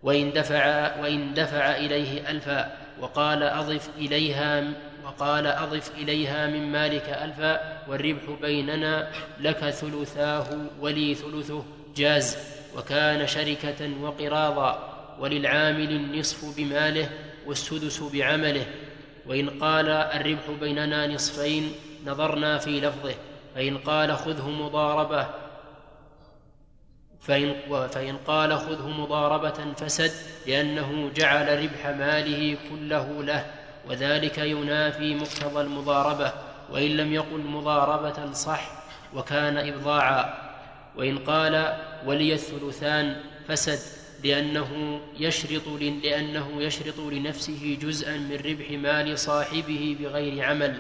[0.03, 4.65] وإن دفع وإن دفع إليه ألفا وقال أضف إليها
[5.05, 10.47] وقال أضف إليها من مالك ألفا والربح بيننا لك ثلثاه
[10.81, 11.65] ولي ثلثه
[11.97, 12.37] جاز.
[12.77, 17.09] وكان شركة وقراضا وللعامل النصف بماله
[17.47, 18.67] والسدس بعمله.
[19.27, 21.73] وإن قال الربح بيننا نصفين
[22.07, 23.15] نظرنا في لفظه
[23.55, 25.27] فإن قال خذه مضاربة
[27.21, 27.55] فإن,
[27.89, 30.13] فإن قال خذه مضاربة فسد
[30.47, 33.47] لأنه جعل ربح ماله كله له
[33.89, 36.33] وذلك ينافي مقتضى المضاربة.
[36.71, 38.71] وإن لم يقل مضاربة صح
[39.15, 40.35] وكان إبضاعا.
[40.97, 41.77] وإن قال
[42.07, 45.69] ولي الثلثان فسد لأنه يشرط
[46.03, 50.79] لأنه يشرط لنفسه جزءا من ربح مال صاحبه بغير عمل.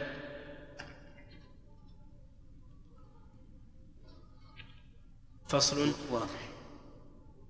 [5.49, 5.92] فصل.
[6.11, 6.51] واضح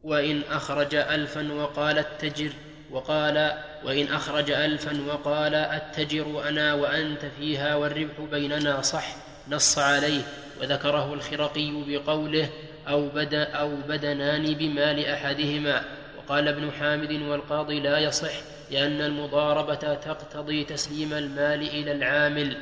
[0.02, 2.52] وإن أخرج ألفا وقال التجر
[2.90, 9.16] وقال وإن أخرج ألفا وقال أتجر أنا وأنت فيها والربح بيننا صح
[9.48, 10.22] نص عليه.
[10.60, 12.48] وذكره الخرقي بقوله
[12.88, 15.84] أو, بدا أو بدنان بمال أحدهما.
[16.18, 18.32] وقال ابن حامد والقاضي لا يصح
[18.70, 22.56] لأن المضاربة تقتضي تسليم المال إلى العامل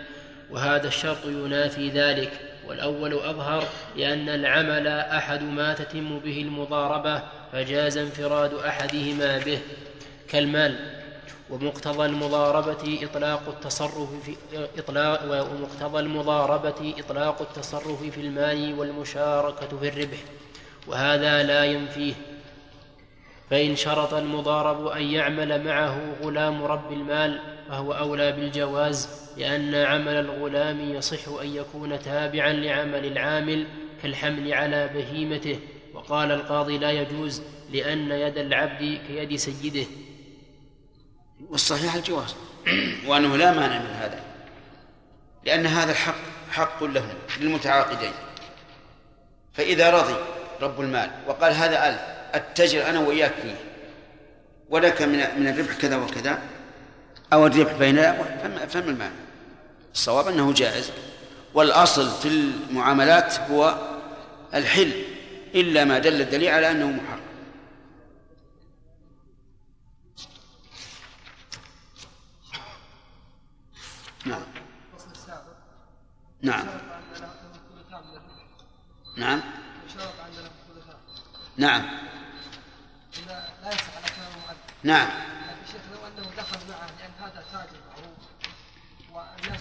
[0.50, 2.32] وهذا الشرط ينافي ذلك.
[2.66, 3.64] والأول أظهر
[3.96, 9.58] لأن العمل أحد ما تتم به المضاربة فجاز انفراد أحدهما به.
[10.28, 10.97] كالمال
[11.50, 14.36] ومقتضى المضاربة إطلاق التصرف في
[14.78, 20.18] إطلاق ومقتضى المضاربة إطلاق التصرف في المال والمشاركة في الربح
[20.86, 22.14] وهذا لا ينفيه.
[23.50, 30.94] فإن شرط المضارب أن يعمل معه غلام رب المال فهو أولى بالجواز لأن عمل الغلام
[30.94, 33.66] يصح أن يكون تابعا لعمل العامل
[34.02, 35.58] كالحمل على بهيمته.
[35.94, 39.86] وقال القاضي لا يجوز لأن يد العبد كيد سيده.
[41.48, 42.34] والصحيح الجواز.
[43.06, 44.20] وأنه لا مانع من هذا.
[45.44, 46.14] لأن هذا الحق
[46.50, 48.12] حق له للمتعاقدين.
[49.54, 50.14] فإذا رضي
[50.60, 52.00] رب المال وقال هذا ألف
[52.34, 53.56] أتجر أنا وإياك فيه.
[54.70, 56.38] ولك من من الربح كذا وكذا.
[57.32, 58.12] أو الربح بيننا
[58.68, 59.12] فما المانع.
[59.94, 60.90] الصواب أنه جائز.
[61.54, 63.78] والأصل في المعاملات هو
[64.54, 64.92] الحل.
[65.54, 67.20] إلا ما دل الدليل على أنه محرم
[74.26, 74.42] نعم
[76.42, 76.66] نعم.
[79.16, 79.40] نعم.
[81.56, 81.82] نعم.
[83.62, 83.98] لا يصح
[84.82, 85.08] نعم.
[85.72, 88.18] شيخ لو انه دخل معه لأن هذا تاجر معروف
[89.12, 89.60] والناس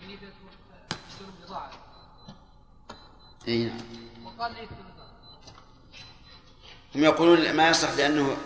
[0.00, 0.14] فيه
[1.08, 1.34] يشترون
[3.48, 4.26] إي نعم.
[4.26, 4.56] وقال
[6.94, 8.36] هم يقولون ما يصح لأنه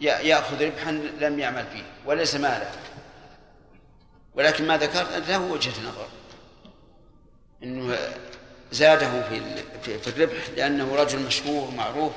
[0.00, 2.72] يأخذ ربحا لم يعمل فيه وليس ماله.
[4.34, 6.08] ولكن ما ذكرت له وجهة نظر.
[7.62, 7.98] إنه
[8.72, 9.40] زاده في
[9.82, 12.12] في الربح لأنه رجل مشهور معروف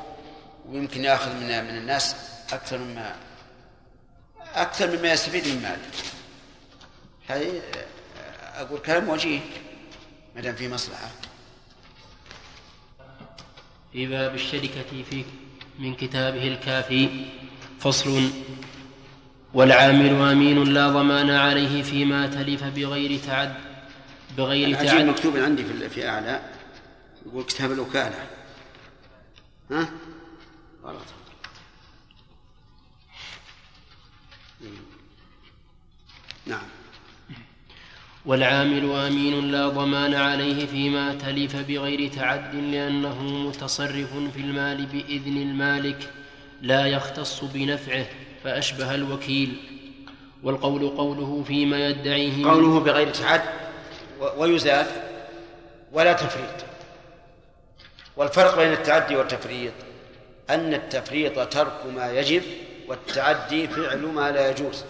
[0.70, 2.16] ويمكن يأخذ من من الناس
[2.54, 3.16] أكثر مما
[4.56, 5.82] أكثر مما يستفيد من ماله.
[7.28, 7.62] هذه
[8.56, 9.40] أقول كلام وجيه
[10.36, 11.12] ما دام في مصلحة.
[13.94, 15.24] في باب الشركة في
[15.80, 17.10] من كتابه الكافي
[17.80, 18.30] فصل
[19.54, 23.73] والعامل أمين لا ضمان عليه فيما تلف بغير تعد.
[24.38, 26.42] بغير تعد مكتوب عندي في في أعلى
[27.26, 28.28] يقول كتاب الوكالة.
[29.72, 29.90] ها؟
[30.84, 31.02] غلط.
[36.46, 36.68] نعم.
[38.26, 46.10] والعامل آمين لا ضمان عليه فيما تلف بغير تعد لأنه متصرف في المال بإذن المالك
[46.62, 48.06] لا يختص بنفعه
[48.44, 49.56] فأشبه الوكيل.
[50.44, 53.63] والقول قوله فيما يدعيه قوله بغير تعد؟
[54.38, 54.88] ويزال
[55.92, 56.66] ولا تفريط.
[58.16, 59.74] والفرق بين التعدي والتفريط
[60.50, 62.44] أن التفريط ترك ما يجب
[62.88, 64.86] والتعدي فعل ما لا يجوز.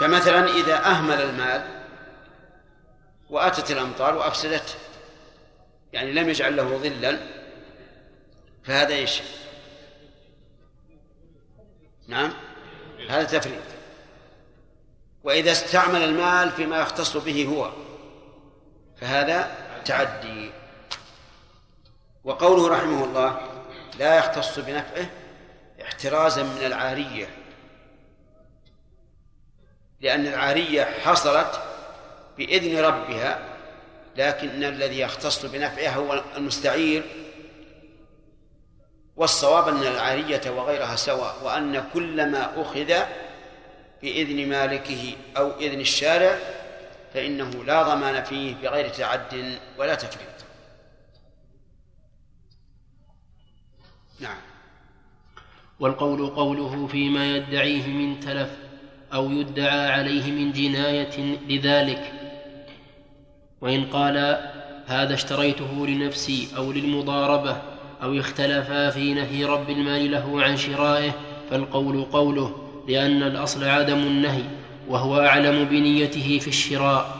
[0.00, 1.78] فمثلا إذا أهمل المال
[3.30, 4.74] وأتت الأمطار وأفسدته
[5.92, 7.18] يعني لم يجعل له ظلا
[8.64, 9.22] فهذا إيش؟
[12.08, 12.32] نعم
[13.08, 13.67] هذا تفريط.
[15.28, 17.70] وإذا استعمل المال فيما يختص به هو.
[19.00, 19.50] فهذا
[19.84, 20.50] تعدي.
[22.24, 23.40] وقوله رحمه الله
[23.98, 25.10] لا يختص بنفعه
[25.82, 27.28] احترازا من العارية.
[30.00, 31.60] لأن العارية حصلت
[32.38, 33.38] بإذن ربها
[34.16, 37.02] لكن الذي يختص بنفعها هو المستعير.
[39.16, 42.94] والصواب أن العارية وغيرها سواء وأن كل ما أخذ
[44.02, 46.38] بإذن مالكه أو إذن الشارع
[47.14, 50.28] فإنه لا ضمان فيه بغير تعد ولا تفريط.
[54.20, 54.38] نعم.
[55.80, 58.50] والقول قوله فيما يدعيه من تلف
[59.14, 62.12] أو يدعى عليه من جناية لذلك.
[63.60, 64.16] وإن قال
[64.86, 67.62] هذا اشتريته لنفسي أو للمضاربة
[68.02, 71.12] أو اختلفا في نهي رب المال له عن شرائه
[71.50, 74.42] فالقول قوله لأن الأصل عدم النهي
[74.88, 77.18] وهو أعلم بنيته في الشراء.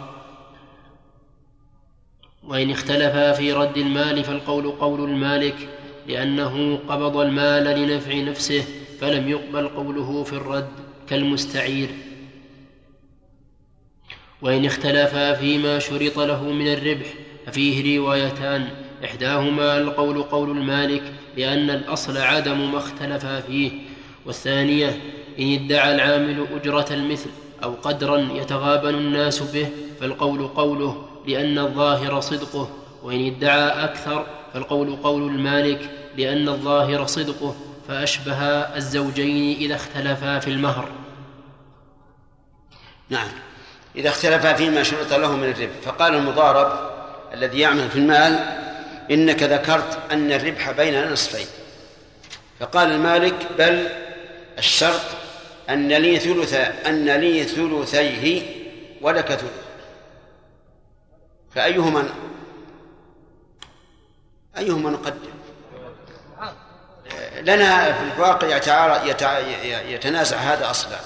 [2.44, 5.68] وإن اختلفا في رد المال فالقول قول المالك
[6.06, 8.64] لأنه قبض المال لنفع نفسه
[9.00, 10.68] فلم يقبل قوله في الرد
[11.08, 11.88] كالمستعير.
[14.42, 17.06] وإن اختلفا فيما شرط له من الربح
[17.46, 18.68] ففيه روايتان.
[19.04, 21.02] إحداهما القول قول المالك
[21.36, 23.70] لأن الأصل عدم ما اختلفا فيه.
[24.26, 27.30] والثانية إن ادعى العامل أجرة المثل
[27.62, 29.68] أو قدرا يتغابن الناس به
[30.00, 32.70] فالقول قوله لأن الظاهر صدقه
[33.02, 37.56] وإن ادعى أكثر فالقول قول المالك لأن الظاهر صدقه
[37.88, 38.42] فأشبه
[38.76, 40.88] الزوجين إذا اختلفا في المهر.
[43.08, 43.28] نعم.
[43.96, 45.80] إذا اختلفا فيما شرط له من الربح.
[45.82, 46.90] فقال المضارب
[47.34, 48.38] الذي يعمل في المال
[49.10, 51.46] إنك ذكرت أن الربح بيننا نصفين.
[52.60, 53.88] فقال المالك بل
[54.58, 55.00] الشرط
[55.68, 56.54] أن لي ثلث
[56.86, 58.42] أن لي ثلثيه
[59.00, 59.64] ولك ثلث.
[61.54, 62.08] فأيهما
[64.58, 65.30] أيهما نقدم
[67.40, 68.46] لنا في الواقع
[69.88, 70.98] يتنازع هذا أصلا.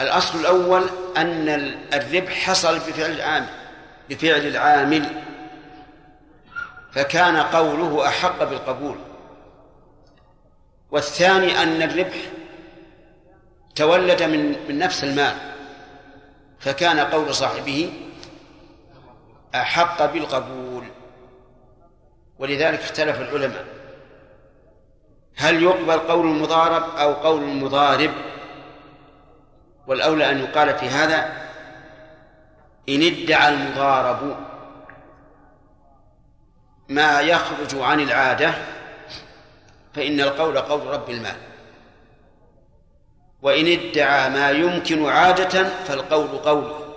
[0.00, 0.86] الأصل الأول
[1.16, 1.48] أن
[1.94, 3.48] الربح حصل بفعل العامل
[4.10, 5.22] بفعل العامل.
[6.92, 8.96] فكان قوله أحق بالقبول.
[10.90, 12.16] والثاني أن الربح
[13.74, 15.36] تولد من من نفس المال
[16.60, 17.92] فكان قول صاحبه
[19.54, 20.84] أحق بالقبول
[22.38, 23.64] ولذلك اختلف العلماء.
[25.36, 28.10] هل يقبل قول المضارب أو قول المضارب؟
[29.86, 31.42] والأولى أن يقال في هذا
[32.88, 34.36] إن ادعى المضارب
[36.88, 38.54] ما يخرج عن العادة
[39.94, 41.51] فإن القول قول رب المال.
[43.42, 46.94] وإن ادعى ما يمكن عادة فالقول قوله.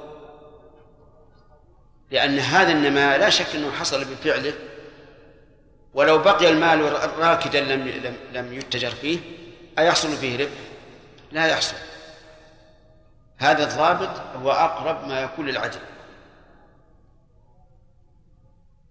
[2.11, 4.53] لأن هذا النماء لا شك أنه حصل بفعله.
[5.93, 9.19] ولو بقي المال راكدا لم لم لم يتجر فيه
[9.79, 10.51] أيحصل فيه ربح؟
[11.31, 11.75] لا يحصل.
[13.37, 15.79] هذا الضابط هو أقرب ما يكون للعدل.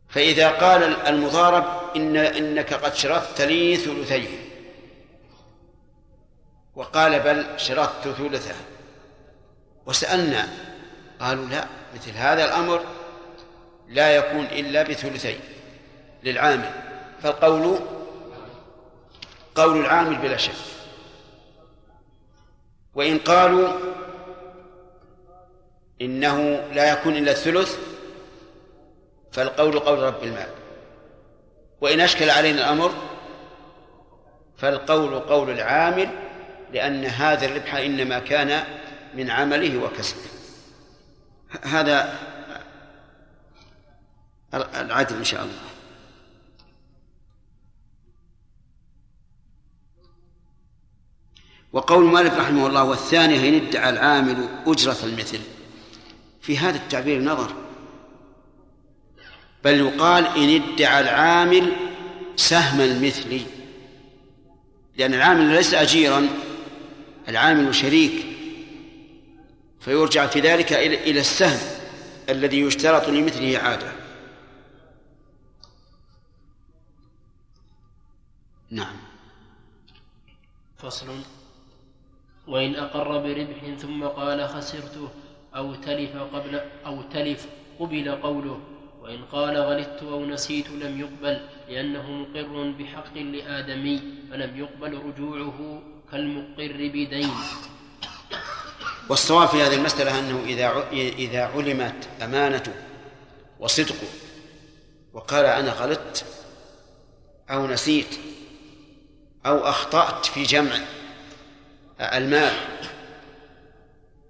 [0.09, 1.65] فإذا قال المضارب
[1.97, 4.43] إن إنك قد شرطت لي ثلثيه
[6.77, 8.55] وقال بل شرطت ثلثه
[9.87, 10.49] وسألنا
[11.20, 11.64] قالوا لا
[11.95, 12.81] مثل هذا الأمر
[13.89, 15.41] لا يكون إلا بثلثين
[16.22, 16.70] للعامل.
[17.22, 17.79] فالقول
[19.55, 20.53] قول العامل بلا شك.
[22.95, 23.68] وإن قالوا
[26.01, 26.39] إنه
[26.72, 27.79] لا يكون إلا الثلث
[29.33, 30.49] فالقول قول رب المال.
[31.81, 32.91] وإن أشكل علينا الأمر
[34.57, 36.24] فالقول قول العامل
[36.75, 38.64] لأن هذا الربح إنما كان
[39.14, 40.20] من عمله وكسبه.
[41.62, 42.18] هذا
[44.55, 45.55] العدل إن شاء الله.
[51.72, 55.41] وقول مالك رحمه الله والثانية إن ادعى العامل أجرة المثل.
[56.41, 57.55] في هذا التعبير نظر.
[59.64, 61.72] بل يقال إن ادعى العامل
[62.37, 63.41] سهم المثل.
[64.97, 66.29] لأن العامل ليس أجيرا.
[67.29, 68.27] العامل شريك
[69.81, 71.61] فيرجع في ذلك إلى السهم
[72.29, 73.93] الذي يشترط لمثله عادة
[78.70, 78.97] نعم.
[80.77, 81.07] فصل.
[82.47, 85.09] وإن أقر بربح ثم قال خسرته
[85.57, 87.47] أو تلف قبل أو تلف
[87.79, 88.61] قبل قوله
[89.01, 94.01] وإن قال غلطت أو نسيت لم يقبل لأنه مقر بحق لآدمي
[94.31, 95.83] فلم يقبل رجوعه
[96.15, 97.31] كالمقر بدين.
[99.09, 102.73] والصواب في هذه المسألة أنه إذا إذا علمت أمانته
[103.61, 104.09] وصدقه
[105.12, 106.25] وقال أنا غلطت
[107.51, 108.17] أو نسيت
[109.47, 110.77] أو أخطأت في جمع
[112.01, 112.53] المال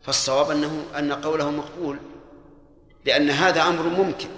[0.03, 1.99] فالصواب أنه أن قوله مقبول
[3.05, 4.29] لأن هذا أمر ممكن.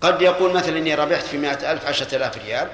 [0.00, 2.68] قد يقول مثلا إني ربحت في مائة ألف عشرة آلاف ريال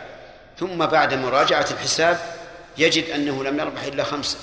[0.59, 2.40] ثم بعد مراجعة الحساب
[2.81, 4.39] يجد أنه لم يربح إلا خمسة.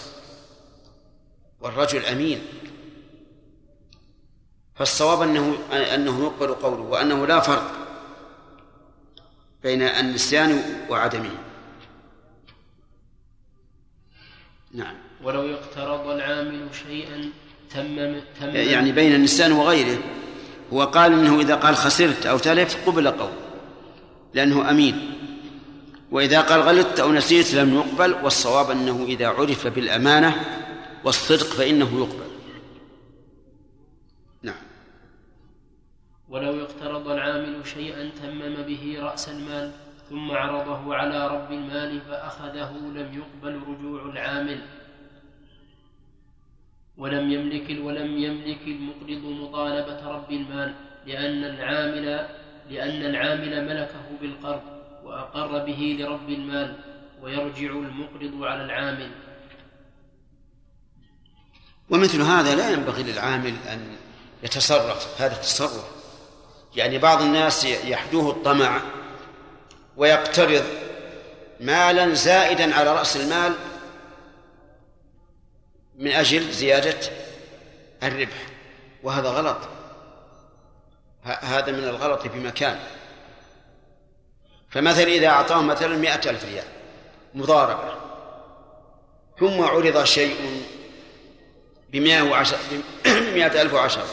[1.61, 2.41] والرجل أمين.
[4.75, 7.71] فالصواب أنه أنه يقبل قوله وأنه لا فرق
[9.63, 11.37] بين النسيان وعدمه.
[14.71, 14.95] نعم.
[15.23, 17.29] ولو اقترض العامل شيئا
[17.73, 19.97] تمم تمم يعني بين النسيان وغيره.
[20.73, 23.33] هو قال إنه إذا قال خسرت أو تلف قبل قول
[24.33, 25.16] لأنه أمين.
[26.11, 30.35] وإذا قال غلطت أو نسيت لم يقبل والصواب أنه إذا عرف بالأمانة
[31.03, 32.27] والصدق فإنه يقبل.
[34.41, 34.63] نعم.
[36.29, 39.71] ولو اقترض العامل شيئا تمم به رأس المال
[40.09, 44.61] ثم عرضه على رب المال فأخذه لم يقبل رجوع العامل.
[46.97, 50.73] ولم يملك ولم يملك المقرض مطالبة رب المال
[51.05, 52.27] لأن العامل
[52.69, 54.76] لأن العامل ملكه بالقرض.
[55.07, 56.75] وأقر به لرب المال
[57.21, 59.11] ويرجع المقرض على العامل.
[61.89, 63.97] ومثل هذا لا ينبغي للعامل أن
[64.43, 65.85] يتصرف هذا التصرف.
[66.75, 68.81] يعني بعض الناس يحدوه الطمع
[69.97, 70.65] ويقترض
[71.59, 73.53] مالا زائدا على رأس المال
[75.97, 76.99] من أجل زيادة
[78.03, 78.47] الربح
[79.03, 79.57] وهذا غلط.
[81.23, 82.79] هذا من الغلط بمكان
[84.77, 86.65] فمثلا إذا أعطاه مثلا مئة ألف ريال
[87.33, 87.93] مضاربة
[89.39, 90.63] ثم عرض شيء
[91.89, 92.57] بمئة وعشر
[93.05, 94.07] بمئة ألف وعشرة.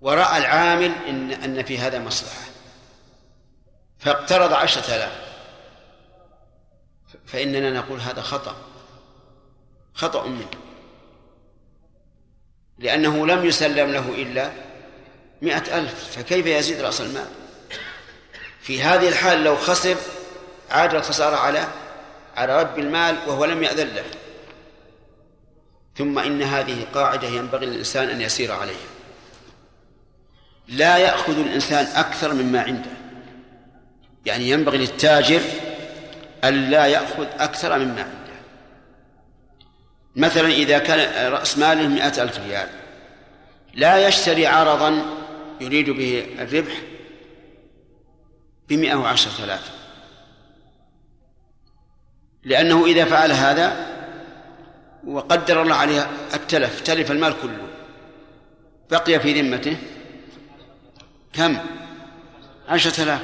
[0.00, 2.44] ورأى العامل إن أن في هذا مصلحة.
[3.98, 5.12] فاقترض عشرة آلاف.
[7.26, 8.56] فإننا نقول هذا خطأ.
[9.94, 10.50] خطأ منه.
[12.78, 14.52] لأنه لم يسلم له إلا
[15.42, 16.18] مئة ألف.
[16.18, 17.43] فكيف يزيد رأس المال؟
[18.64, 19.96] في هذه الحال لو خسر
[20.70, 21.68] عاد الخسارة على
[22.36, 24.04] على رب المال وهو لم يأذن له.
[25.96, 28.76] ثم إن هذه قاعدة ينبغي للإنسان أن يسير عليها.
[30.68, 32.90] لا يأخذ الإنسان أكثر مما عنده.
[34.26, 35.40] يعني ينبغي للتاجر
[36.44, 38.34] أن لا يأخذ أكثر مما عنده.
[40.16, 42.68] مثلا إذا كان رأس ماله مئة ألف ريال
[43.74, 45.02] لا يشتري عرضا
[45.60, 46.72] يريد به الربح
[48.68, 49.70] بمئة وعشرة آلاف.
[52.44, 53.86] لأنه إذا فعل هذا
[55.06, 57.68] وقدر الله عليه التلف تلف المال كله
[58.90, 59.76] بقي في ذمته
[61.32, 61.58] كم؟
[62.68, 63.20] عشرة آلاف.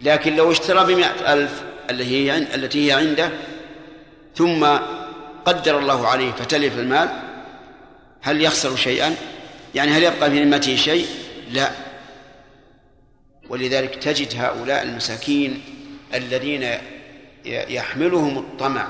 [0.00, 3.30] لكن لو اشترى بمئة ألف التي هي التي هي عنده
[4.36, 4.66] ثم
[5.44, 7.08] قدر الله عليه فتلف المال
[8.20, 9.16] هل يخسر شيئا؟
[9.74, 11.06] يعني هل يبقى في ذمته شيء؟
[11.50, 11.70] لا.
[13.50, 15.62] ولذلك تجد هؤلاء المساكين
[16.14, 16.78] الذين
[17.44, 18.88] يحملهم الطمع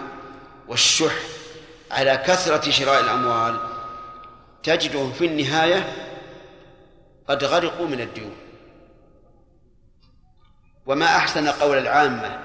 [0.68, 1.14] والشح
[1.90, 3.60] على كثرة شراء الأموال
[4.62, 5.92] تجدهم في النهاية
[7.28, 8.36] قد غرقوا من الديون.
[10.86, 12.40] وما أحسن قول العامة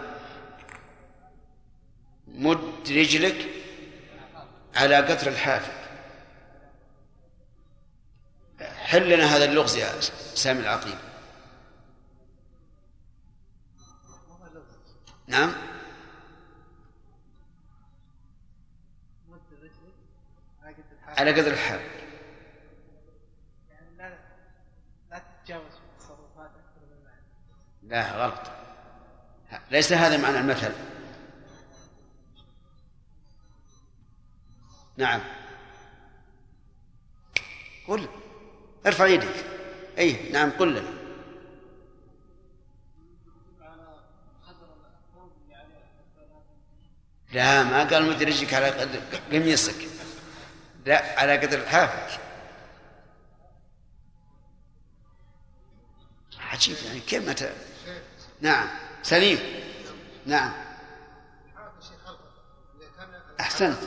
[2.28, 3.46] مد رجلك
[4.76, 5.72] على قطر الحافل
[8.60, 10.02] حل لنا هذا اللغز يا
[10.36, 10.96] سامي العقيل.
[15.28, 15.54] نعم.
[21.18, 21.80] على قدر الحال.
[23.70, 24.18] يعني لا
[25.12, 26.82] لا تتجاوز التصرفات أكثر
[27.84, 28.52] من لا غلط.
[29.72, 30.74] ليس هذا معنى المثل.
[34.98, 35.22] نعم.
[37.88, 38.10] قل.
[38.86, 39.46] ارفع يدك.
[39.98, 40.72] اي نعم قل.
[40.72, 40.95] لنا
[47.36, 49.00] لا ما قال مد رجلك على قدر
[49.32, 49.88] قميصك
[50.86, 52.18] لا على قدر الحافظ
[56.40, 57.54] عجيب يعني كيف متى
[58.42, 58.68] نعم
[59.04, 59.40] سليم.
[60.26, 60.54] نعم.
[63.40, 63.78] أحسنت.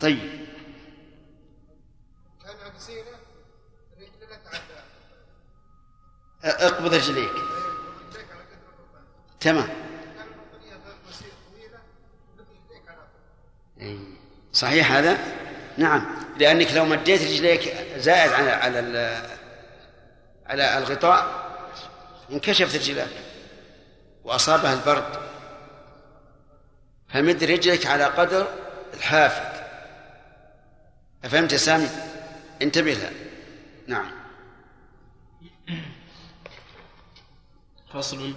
[0.00, 0.46] طيب.
[2.44, 3.18] كان قصيرة
[6.44, 7.32] اقبض رجليك.
[9.40, 9.68] تمام
[13.80, 13.98] إيه.
[14.62, 15.18] صحيح هذا؟
[15.76, 16.06] نعم.
[16.38, 19.22] لأنك لو مديت رجليك زائد على على
[20.46, 21.26] على الغطاء
[22.30, 23.08] انكشفت رجلاك
[24.24, 25.22] وأصابها البرد.
[27.08, 28.46] فمد رجلك على قدر
[28.94, 29.52] الحافك.
[31.24, 31.88] أفهمت يا سامي؟
[32.62, 33.10] انتبه لها.
[33.86, 34.10] نعم.
[37.94, 38.34] فصل.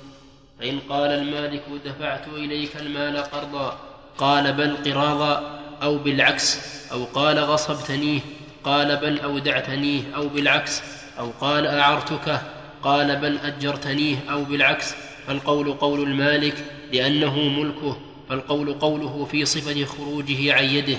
[0.59, 3.79] فإن قال المالك دفعت إليك المال قرضا
[4.17, 5.64] قال بل قراضا.
[5.83, 6.57] أو بالعكس
[6.91, 8.19] أو قال غصبتنيه
[8.63, 10.81] قال بل أودعتنيه أو بالعكس
[11.19, 12.41] أو قال أعرتك
[12.83, 14.95] قال بل أجرتنيه أو بالعكس.
[15.27, 17.97] فالقول قول المالك لأنه ملكه
[18.29, 20.97] فالقول قوله في صفة خروجه عن يده.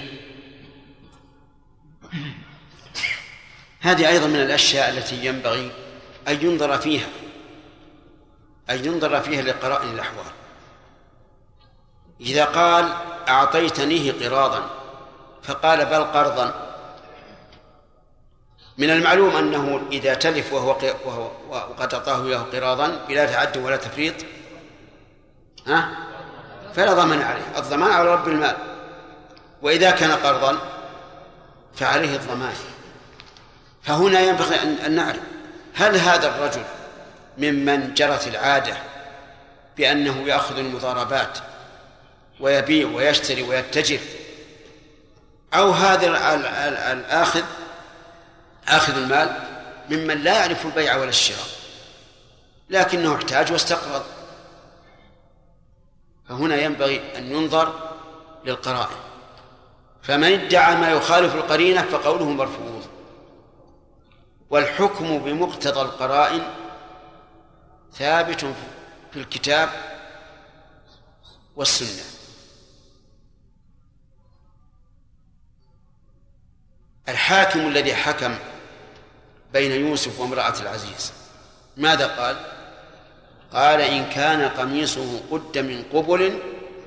[3.81, 5.71] هذه أيضا من الأشياء التي ينبغي
[6.29, 7.07] أن ينظر فيها
[8.71, 10.27] أن ينظر فيها لقرائن الأحوال.
[12.21, 12.93] إذا قال
[13.29, 14.63] أعطيتنيه قراضا
[15.43, 16.55] فقال بل قرضا.
[18.79, 24.15] من المعلوم أنه إذا تلف وهو وهو وقد أعطاه إياه قراضا بلا تعد ولا تفريط
[25.67, 25.89] ها؟
[26.75, 28.57] فلا ضمان عليه الضمان على رب المال.
[29.63, 30.59] وإذا كان قرضا
[31.75, 32.55] فعليه الضمان.
[33.83, 35.21] فهنا ينبغي أن نعرف
[35.75, 36.63] هل هذا الرجل
[37.39, 38.77] ممن جرت العادة
[39.77, 41.39] بأنه يأخذ المضاربات
[42.41, 44.01] ويبيع ويشتري ويتجر.
[45.55, 46.07] أو هذا
[46.93, 47.43] الآخذ
[48.69, 49.37] آخذ المال
[49.91, 51.47] ممن لا يعرف البيع ولا الشراء
[52.71, 54.05] لكنه احتاج واستقرض.
[56.29, 57.91] فهنا ينبغي أن ينظر
[58.45, 58.97] للقرائن.
[60.03, 62.87] فمن ادعى ما يخالف القرينة فقوله مرفوض.
[64.51, 66.43] والحكم بمقتضى القرائن
[67.93, 68.45] ثابت
[69.13, 69.71] في الكتاب
[71.57, 72.16] والسنة.
[77.09, 78.35] الحاكم الذي حكم
[79.53, 81.13] بين يوسف وامرأة العزيز.
[81.77, 82.37] ماذا قال؟
[83.53, 86.39] قال إن كان قميصه قد من قبل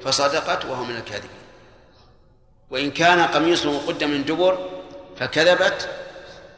[0.04, 1.30] فصدقت وهو من الكاذبين.
[2.70, 4.70] وإن كان قميصه قد من دبر
[5.18, 5.90] فكذبت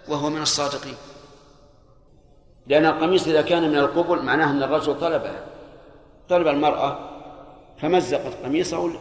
[0.07, 0.95] وهو من الصادقين.
[2.67, 5.33] لأن القميص إذا كان من القبل معناه أن الرجل طلبه
[6.29, 6.99] طلب المرأة
[7.81, 8.91] فمزقت قميصه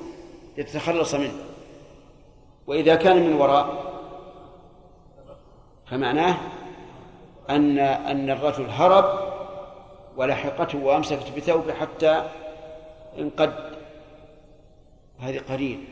[0.58, 1.44] لتتخلص منه.
[2.66, 3.89] وإذا كان من وراء
[5.90, 6.36] فمعناه
[7.50, 9.30] أن أن الرجل هرب
[10.16, 12.28] ولحقته وأمسكت بثوبه حتى
[13.18, 13.70] انقد.
[15.18, 15.84] هذه قليل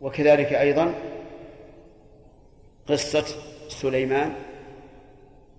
[0.00, 0.94] وكذلك أيضا
[2.88, 3.24] قصة
[3.68, 4.34] سليمان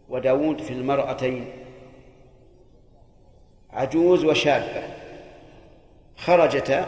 [0.10, 1.52] وداود في المرأتين.
[3.70, 4.84] عجوز وشابة
[6.18, 6.88] خرجتا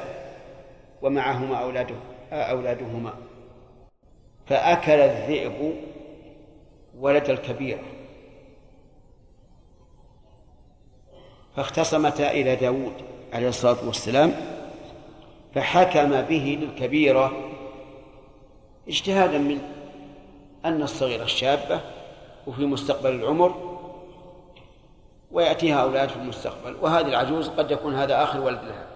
[1.01, 2.12] ومعهما أولاده.
[2.34, 3.13] أولادهما.
[4.47, 5.75] فأكل الذئب
[6.99, 7.79] ولد الكبير.
[11.55, 12.93] فاختصمتا إلى داود
[13.34, 14.34] عليه الصلاة والسلام
[15.55, 17.31] فحكم به للكبيرة
[18.88, 19.69] اجتهادا منه
[20.65, 21.81] أن الصغيرة الشابة
[22.47, 23.79] وفي مستقبل العمر
[25.31, 26.75] ويأتيها أولاد في المستقبل.
[26.81, 28.88] وهذه العجوز قد يكون هذا آخر ولد لها.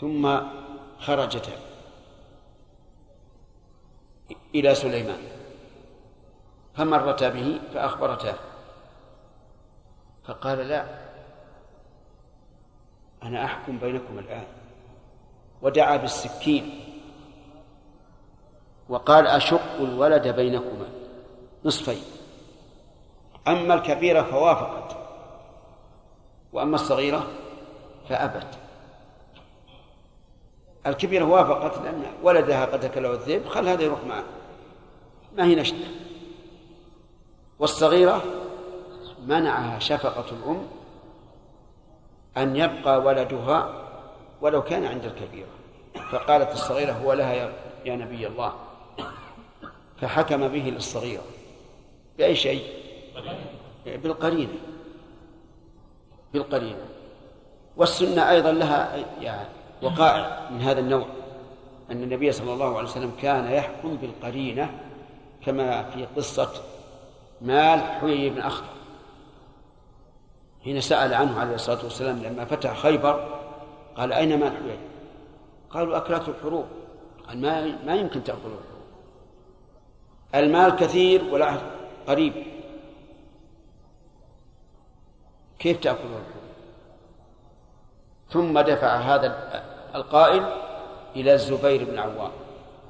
[0.00, 0.38] ثم
[0.98, 1.52] خرجتا
[4.54, 5.18] إلى سليمان
[6.74, 8.34] فمرتا به فأخبرتاه
[10.24, 10.84] فقال لا
[13.22, 14.46] أنا أحكم بينكم الآن.
[15.62, 16.80] ودعا بالسكين
[18.88, 20.88] وقال أشق الولد بينكما
[21.64, 22.02] نصفين.
[23.48, 24.96] أما الكبيرة فوافقت
[26.52, 27.26] وأما الصغيرة
[28.08, 28.58] فأبت.
[30.86, 34.24] الكبيرة وافقت لأن ولدها قد أكله الذئب خل هذا يروح معه.
[35.36, 35.86] ما هي نشدة
[37.58, 38.22] والصغيرة
[39.26, 40.66] منعها شفقة الأم
[42.36, 43.82] أن يبقى ولدها
[44.40, 45.48] ولو كان عند الكبيرة.
[46.10, 47.52] فقالت الصغيرة هو لها
[47.84, 48.52] يا نبي الله.
[50.00, 51.22] فحكم به للصغيرة.
[52.18, 52.64] بأي شيء؟
[53.86, 54.58] بالقرينة.
[56.32, 56.84] بالقرينة.
[57.76, 61.06] والسنة أيضا لها يعني وقائع من هذا النوع.
[61.90, 64.70] أن النبي صلى الله عليه وسلم كان يحكم بالقرينة
[65.42, 66.50] كما في قصة
[67.40, 68.76] مال حيي بن أخطر
[70.64, 73.40] حين سأل عنه عليه الصلاة والسلام لما فتح خيبر
[73.96, 74.78] قال أين مال حويل
[75.70, 76.64] قالوا أكلته الحروب.
[77.28, 78.86] قال ما ما يمكن تأكله الحروب.
[80.34, 81.60] المال كثير والعهد
[82.06, 82.32] قريب.
[85.58, 86.35] كيف تأكله الحروب؟
[88.36, 89.26] ثم دفع هذا
[89.94, 90.44] القائل
[91.16, 92.32] إلى الزبير بن عوام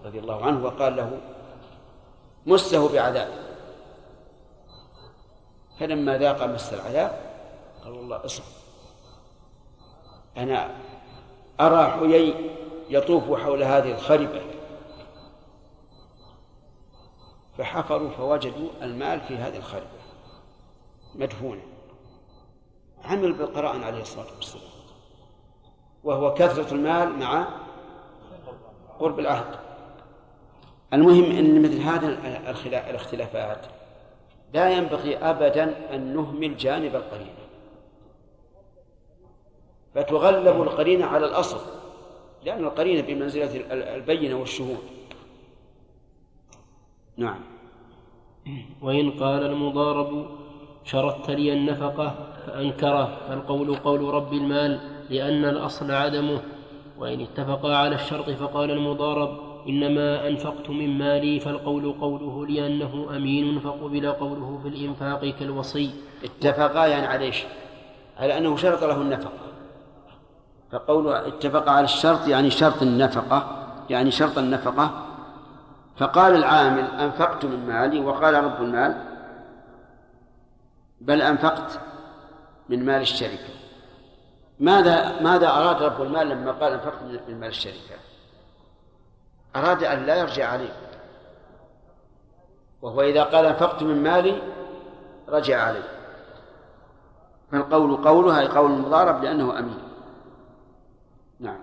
[0.05, 1.21] رضي الله عنه وقال له
[2.47, 3.29] مسه بعذاب.
[5.81, 7.21] فلما ذاق مس العذاب
[7.85, 8.45] قال والله اصبر.
[10.37, 10.71] أنا
[11.61, 12.51] أرى حيي
[12.89, 14.43] يطوف حول هذه الخربة.
[17.59, 19.87] فحفروا فوجدوا المال في هذه الخربة.
[21.15, 21.63] مدفونة.
[23.05, 24.76] عمل بالقرآن عليه الصلاة والسلام.
[26.07, 27.49] وهو كثرة المال مع
[28.99, 29.57] قرب العهد.
[30.93, 32.07] المهم أن مثل هذه
[32.91, 33.67] الاختلافات
[34.55, 37.47] لا ينبغي أبدا أن نهمل جانب القرينة.
[39.95, 41.61] فتغلب القرينة على الأصل
[42.45, 44.79] لأن القرينة بمنزلة البينة والشهود.
[47.17, 47.41] نعم.
[48.83, 50.27] وإن قال المضارب
[50.85, 54.96] شرطت لي النفقة فأنكره فالقول قول رب المال.
[55.11, 56.41] لأن الأصل عدمه
[56.99, 59.39] وإن اتفقا على الشرط فقال المضارب
[59.69, 65.91] إنما أنفقت من مالي فالقول قوله لأنه أمين فقبل قوله في الإنفاق كالوصي.
[66.25, 67.45] اتفقا يعني على إيش؟
[68.19, 69.39] على أنه شرط له النفقة.
[70.73, 75.03] فقوله اتفق على الشرط يعني شرط النفقة يعني شرط النفقة.
[75.97, 79.03] فقال العامل أنفقت من مالي وقال رب المال
[81.01, 81.81] بل أنفقت
[82.69, 83.66] من مال الشركة.
[84.61, 87.97] ماذا ماذا أراد رب المال لما قال أنفقت من مال الشركة؟
[89.57, 90.73] أراد أن لا يرجع عليه.
[92.83, 94.43] وهو إذا قال أنفقت من مالي
[95.29, 95.89] رجع عليه.
[97.53, 99.79] فالقول قولها أي قول المضارب لأنه أمين.
[101.41, 101.59] نعم.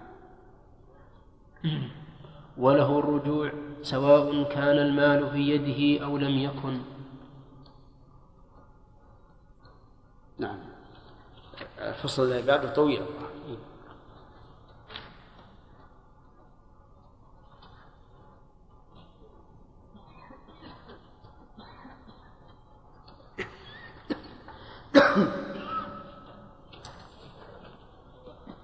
[2.57, 6.79] وله الرجوع سواء كان المال في يده أو لم يكن.
[10.37, 10.59] نعم.
[11.89, 13.05] الفصل بعده طويل.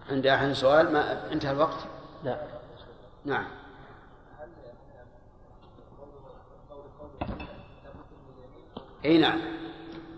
[0.09, 1.77] عند أحد سؤال ما انتهى الوقت؟
[2.23, 2.37] لا.
[3.25, 3.47] نعم.
[9.05, 9.39] إي نعم.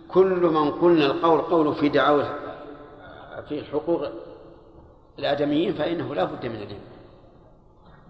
[0.07, 2.50] كل من قلنا القول قول في دعاوى
[3.49, 4.09] في حقوق
[5.19, 6.81] الآدميين فإنه لا بد من اليمين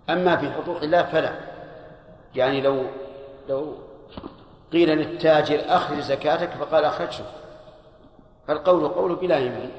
[0.10, 1.40] أما في حقوق الله فلا.
[2.36, 2.84] يعني لو
[3.50, 3.76] لو
[4.74, 7.24] قيل للتاجر أخرج زكاتك فقال أخرجه
[8.48, 9.72] فالقول قول بلا يمين.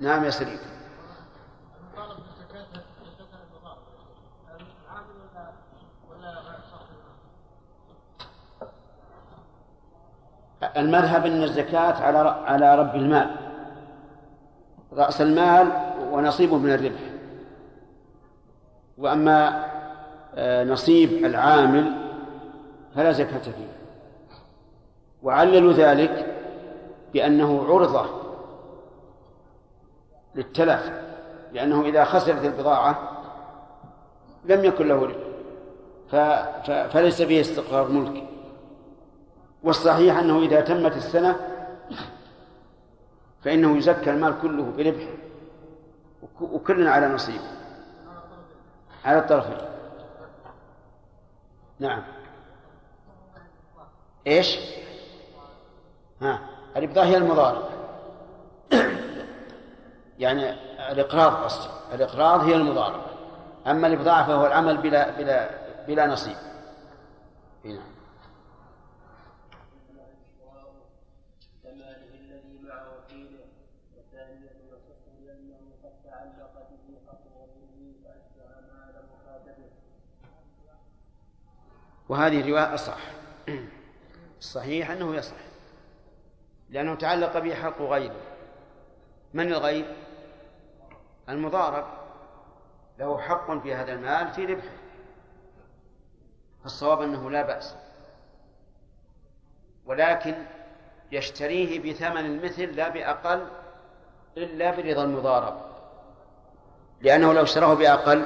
[0.00, 0.58] نعم يا سليم
[10.76, 13.30] المذهب إن الزكاة على على رب المال.
[14.92, 15.72] رأس المال
[16.12, 17.00] ونصيبه من الربح.
[18.98, 19.64] وأما
[20.34, 21.92] آه، نصيب العامل
[22.94, 23.74] فلا زكاة فيه.
[25.22, 26.36] وعللوا ذلك
[27.12, 28.06] بأنه عرضة
[30.34, 30.92] للتلف
[31.52, 33.10] لأنه إذا خسرت البضاعة
[34.44, 35.34] لم يكن له ربح.
[36.90, 38.24] فليس فيه استقرار ملك
[39.64, 41.36] والصحيح أنه إذا تمت السنة
[43.42, 45.08] فإنه يزكى المال كله بربح
[46.40, 47.40] وكلنا على نصيب
[49.04, 49.58] على الطرفين
[51.78, 52.02] نعم.
[54.26, 54.58] إيش؟
[56.22, 56.40] ها
[56.76, 57.62] الإبضاء هي المضارع.
[60.18, 60.50] يعني
[60.92, 63.06] الإقراض قصدي الإقراض هي المضاربة
[63.66, 65.50] أما الإبضاع فهو العمل بلا بلا
[65.86, 66.36] بلا نصيب.
[67.64, 67.93] نعم
[82.08, 82.98] وهذه الرواية أصح.
[84.38, 85.36] الصحيح أنه يصح.
[86.70, 88.20] لأنه تعلق به حق غيره
[89.34, 89.96] من الغير
[91.28, 91.84] المضارب.
[92.98, 94.74] له حق في هذا المال في ربحه.
[96.62, 97.76] فالصواب أنه لا بأس.
[99.86, 100.34] ولكن
[101.12, 103.46] يشتريه بثمن المثل لا بأقل
[104.36, 105.60] إلا برضا المضارب.
[107.00, 108.24] لأنه لو اشتراه بأقل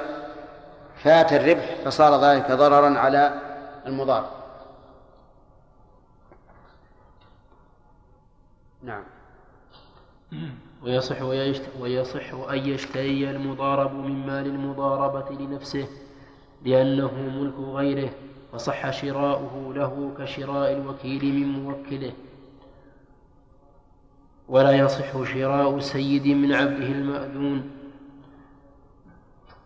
[0.95, 3.48] فات الربح فصار ذلك ضررا على
[3.89, 4.29] المضارب
[8.83, 9.03] نعم.
[10.83, 11.21] ويصح
[11.79, 15.87] ويصح أن يشتري المضارب من مال المضاربة لنفسه
[16.65, 18.09] لأنه ملك غيره
[18.53, 22.13] وصح شراؤه له كشراء الوكيل من موكله.
[24.49, 27.71] ولا يصح شراء سيد من عبده المأذون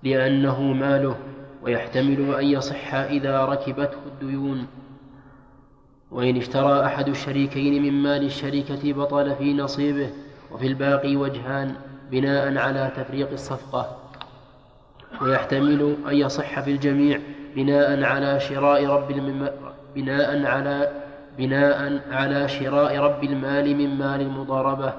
[0.04, 1.18] لأنه ماله
[1.64, 4.68] ويحتمل أن يصح إذا ركبته الديون.
[6.12, 10.10] وإن اشترى أحد الشريكين من مال الشركة بطل في نصيبه
[10.52, 11.76] وفي الباقي وجهان
[12.12, 13.98] بناء على تفريق الصفقة.
[15.22, 17.20] ويحتمل أن يصح في الجميع
[17.56, 19.50] بناء على شراء رب الم...
[19.96, 21.04] بناء على
[21.38, 24.94] بناء على شراء رب المال من مال المضاربة.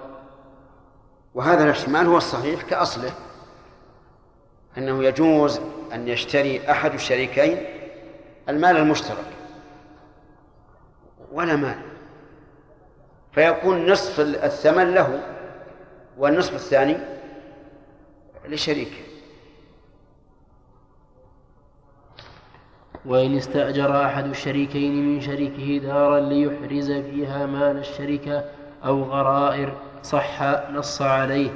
[1.35, 3.11] وهذا الإحتمال هو الصحيح كأصله.
[4.79, 5.61] أنه يجوز
[5.93, 7.59] أن يشتري أحد الشريكين
[8.49, 9.27] المال المشترك
[11.33, 11.79] ولا مال.
[13.33, 15.20] فيكون نصف الثمن له
[16.18, 16.97] والنصف الثاني
[18.49, 19.05] لشريكه.
[23.07, 28.45] وإن استأجر أحد الشريكين من شريكه دارا ليحرز فيها مال الشركة
[28.85, 31.51] أو غرائر صح نص عليه.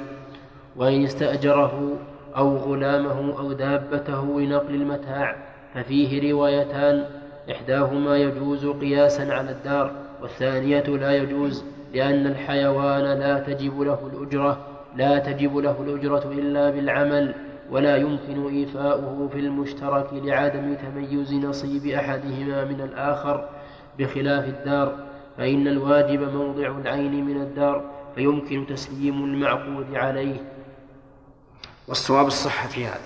[0.75, 1.97] وإن استأجره
[2.37, 5.35] أو غلامه أو دابته لنقل المتاع
[5.73, 7.05] ففيه روايتان
[7.51, 11.63] إحداهما يجوز قياسا على الدار والثانية لا يجوز
[11.93, 14.57] لأن الحيوان لا تجب له الأجرة
[14.95, 17.33] لا تجب له الأجرة إلا بالعمل
[17.71, 23.49] ولا يمكن إيفاؤه في المشترك لعدم تميز نصيب أحدهما من الآخر
[23.99, 24.95] بخلاف الدار
[25.37, 27.83] فإن الواجب موضع العين من الدار
[28.15, 30.35] فيمكن تسليم المعقود عليه.
[31.89, 32.99] والصواب الصحة في هذا.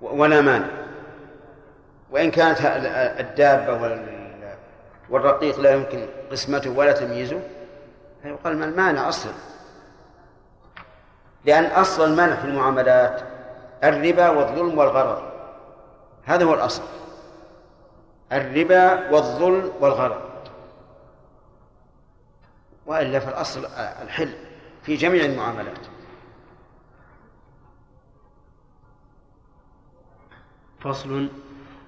[0.00, 0.68] ولا مانع.
[2.10, 2.58] وإن كانت
[3.20, 3.72] الدابة
[5.10, 7.40] والرقيق لا يمكن قسمته ولا تمييزه
[8.22, 9.32] فيقال ما المانع أصلا.
[11.44, 13.22] لأن أصل المنع في المعاملات
[13.84, 15.32] الربا والظلم والغرر.
[16.24, 16.82] هذا هو الأصل.
[18.32, 20.22] الربا والظلم والغرر.
[22.86, 23.64] وإلا فالأصل
[24.02, 24.34] الحل
[24.82, 25.89] في جميع المعاملات.
[30.80, 31.28] فصل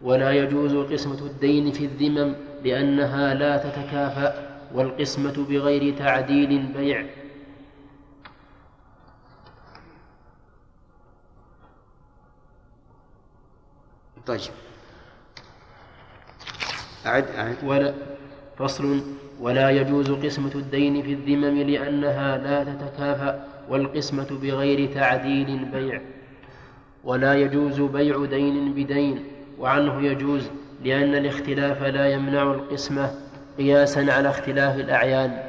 [0.03, 2.35] ولا يجوز قسمة الدين في الذمم
[2.65, 7.07] لأنها لا تتكافأ والقسمة بغير تعديل بيع.
[14.27, 14.41] طيب.
[17.07, 17.57] أعد أعد.
[17.65, 17.95] ولا
[18.59, 19.03] فصل
[19.41, 26.01] ولا يجوز قسمة الدين في الذمم لأنها لا تتكافأ والقسمة بغير تعديل بيع.
[27.05, 29.25] ولا يجوز بيع دين بدين
[29.59, 30.51] وعنه يجوز
[30.85, 33.15] لأن الاختلاف لا يمنع القسمة
[33.59, 35.43] قياسا على اختلاف الأعيان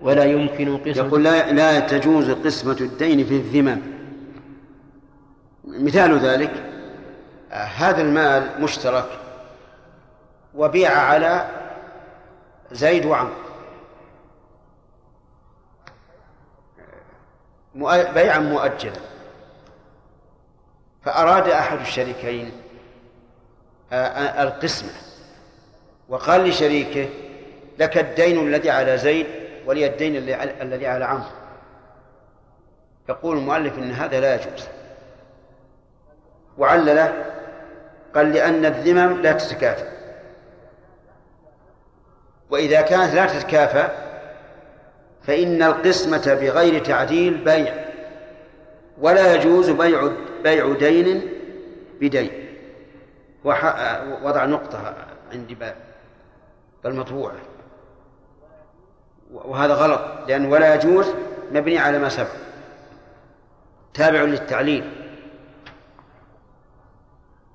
[0.00, 3.80] ولا يمكن قسمة يقول لا, لا تجوز قسمة الدين في الذمم
[5.64, 6.52] مثال ذلك
[7.50, 9.08] هذا المال مشترك
[10.54, 11.48] وبيع على
[12.72, 13.34] زيد وعمرو
[18.14, 19.13] بيعا مؤجلا.
[21.04, 22.52] فأراد أحد الشريكين
[24.38, 24.90] القسمة.
[26.08, 27.08] وقال لشريكه
[27.78, 29.26] لك الدين الذي على زيد
[29.66, 30.16] ولي الدين
[30.60, 31.30] الذي على عمرو.
[33.08, 34.68] يقول المؤلف إن هذا لا يجوز.
[36.58, 37.24] وعلله
[38.14, 39.88] قال لأن الذمم لا تتكافى.
[42.50, 43.88] وإذا كانت لا تتكافى
[45.22, 47.74] فإن القسمة بغير تعديل بيع
[48.98, 50.12] ولا يجوز بيع
[50.44, 51.22] بيع دين
[52.00, 52.30] بدين.
[54.22, 54.94] وضع نقطة
[55.32, 55.56] عندي
[56.84, 57.34] بل مطبوعة
[59.32, 61.14] وهذا غلط لأن ولا يجوز
[61.52, 62.30] مبني على ما سبق.
[63.94, 64.90] تابع للتعليل.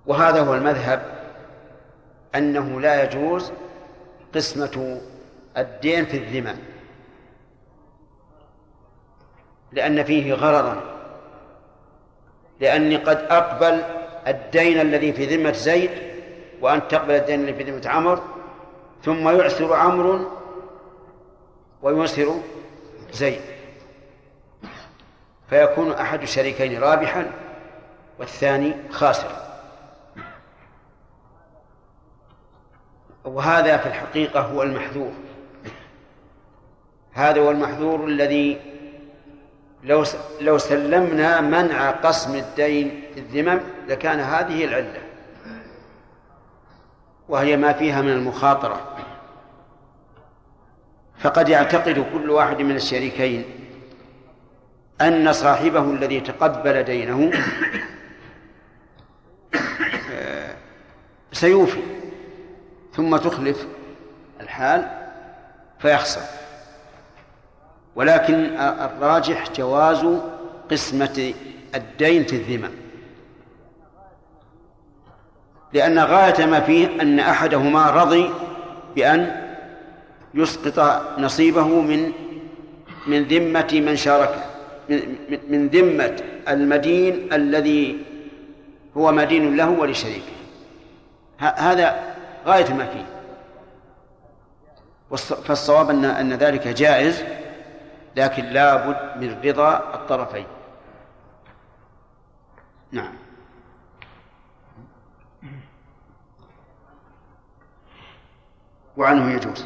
[0.06, 1.02] وهذا هو المذهب
[2.36, 3.52] أنه لا يجوز
[4.36, 5.02] قسمة
[5.58, 6.58] الدين في الذمم
[9.72, 10.99] لأن فيه غرضا.
[12.60, 13.84] لأني قد أقبل
[14.28, 15.92] الدين الذي في ذمة زيد
[16.62, 18.22] وأن تقبل الدين الذي في ذمة عمر
[19.04, 20.28] ثم يعسر عمرو
[21.82, 22.36] ويسر
[23.12, 23.42] زيد.
[25.50, 27.32] فيكون أحد الشريكين رابحا
[28.20, 29.50] والثاني خاسرا.
[33.26, 35.12] وهذا في الحقيقة هو المحذور.
[37.14, 38.58] هذا هو المحذور الذي
[39.84, 40.04] لو
[40.42, 45.02] لو سلمنا منع قسم الدين في الذمم لكان هذه العلة.
[47.30, 48.96] وهي ما فيها من المخاطرة.
[51.20, 53.46] فقد يعتقد كل واحد من الشريكين
[55.02, 57.32] أن صاحبه الذي تقبل دينه
[60.12, 60.56] آه،
[61.32, 61.82] سيوفي
[62.96, 63.68] ثم تخلف
[64.42, 64.88] الحال
[65.80, 66.39] فيخسر.
[68.00, 70.06] ولكن الراجح جواز
[70.72, 71.34] قسمة
[71.76, 72.70] الدين في الذمة.
[75.74, 78.30] لأن غاية ما فيه أن أحدهما رضي
[78.96, 79.52] بأن
[80.34, 82.12] يسقط نصيبه من
[83.08, 84.42] من ذمة من شاركه
[85.50, 86.16] من, ذمة
[86.50, 87.98] المدين الذي
[88.98, 90.40] هو مدين له ولشريكه.
[91.40, 92.00] هذا
[92.46, 93.06] غاية ما فيه.
[95.44, 97.24] فالصواب أن أن ذلك جائز.
[98.20, 100.46] لكن لا بد من رضا الطرفين.
[102.92, 103.14] نعم.
[108.98, 109.66] وعنه يجوز.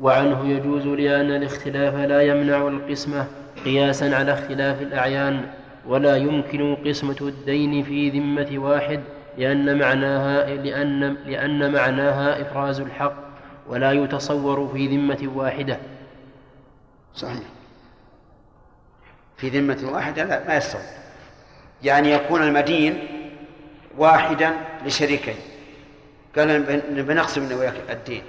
[0.00, 3.26] وعنه يجوز لأن الاختلاف لا يمنع القسمة
[3.64, 5.50] قياسا على اختلاف الأعيان
[5.86, 9.00] ولا يمكن قسمة الدين في ذمة واحد
[9.38, 13.14] لأن معناها لأن لأن معناها إفراز الحق
[13.68, 15.78] ولا يتصور في ذمة واحدة.
[17.14, 17.42] صحيح.
[19.36, 20.82] في ذمة واحدة لا ما يستوي.
[21.82, 23.08] يعني يكون المدين
[23.96, 25.36] واحدا لشريكين.
[26.36, 26.62] قال
[27.02, 28.22] بنقسم وياك الدين.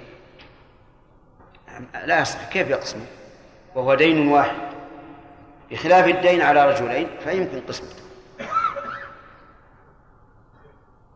[2.04, 3.00] لا يصح كيف يقسم
[3.74, 4.72] وهو دين واحد
[5.70, 8.02] بخلاف الدين على رجلين فيمكن قسمته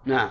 [0.05, 0.31] نعم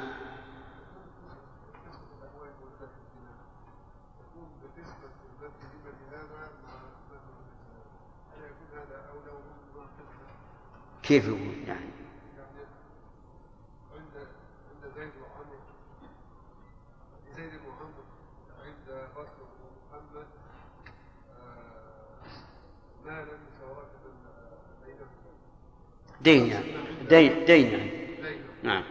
[11.07, 11.85] كيف يقول؟ يعني.
[26.21, 26.73] دين يعني
[27.09, 27.91] دين دين يعني
[28.63, 28.83] نعم.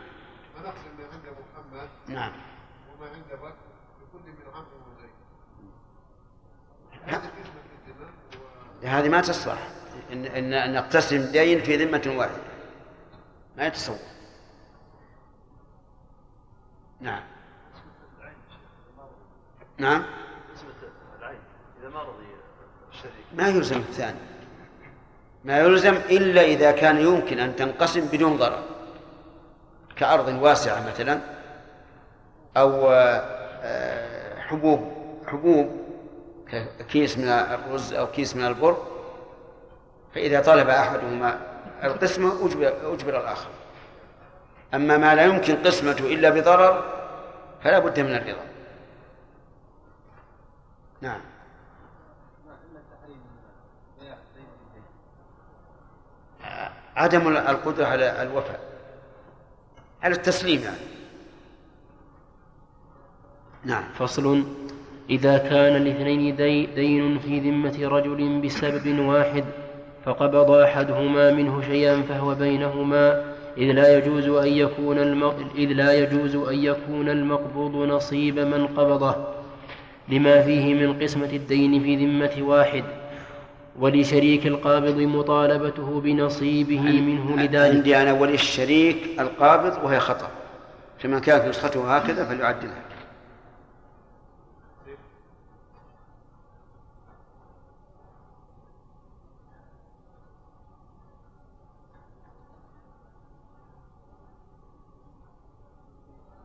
[0.57, 0.69] ما
[1.13, 2.33] عند محمد نعم.
[2.95, 3.55] وما عند بكر
[4.01, 5.15] لكل من عمرو وزيد.
[8.85, 9.84] هذه ما تصلح.
[10.13, 12.43] إن, إن نقتسم دين في ذمة واحدة
[13.57, 13.97] ما يتصور
[17.01, 17.23] نعم.
[19.79, 20.05] نعم.
[23.35, 24.19] ما يلزم الثاني.
[25.45, 28.63] ما يلزم إلا إذا كان يمكن أن تنقسم بدون ضرر.
[29.97, 31.21] كأرض واسعة مثلا
[32.57, 34.93] أو آه، حبوب
[35.27, 35.85] حبوب
[36.89, 38.94] كيس من الرز أو كيس من البر.
[40.15, 41.41] فإذا طلب أحدهما
[41.85, 43.49] القسمة أجبر, أجبر الآخر.
[44.75, 46.85] أما ما لا يمكن قسمته إلا بضرر
[47.63, 48.47] فلا بد من الرضا.
[51.01, 51.21] نعم.
[56.97, 58.61] عدم القدرة على الوفاء.
[60.03, 60.77] على التسليم يعني.
[63.65, 63.85] نعم.
[63.99, 64.45] فصل
[65.11, 69.45] إذا كان الاثنين دي دين في ذمة رجل بسبب واحد
[70.05, 74.99] فقبض أحدهما منه شيئا فهو بينهما إذ لا يجوز أن يكون
[75.57, 79.17] إذ لا يجوز أن يكون المقبوض نصيب من قبضه
[80.09, 82.85] لما فيه من قسمة الدين في ذمة واحد
[83.79, 87.75] ولشريك القابض مطالبته بنصيبه منه لذلك.
[87.75, 90.29] عندي أنا وللشريك القابض وهي خطأ
[90.99, 92.83] فمن كانت نسخته هكذا فليعدلها.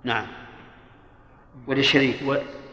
[0.09, 0.25] نعم.
[1.67, 2.15] وللشريك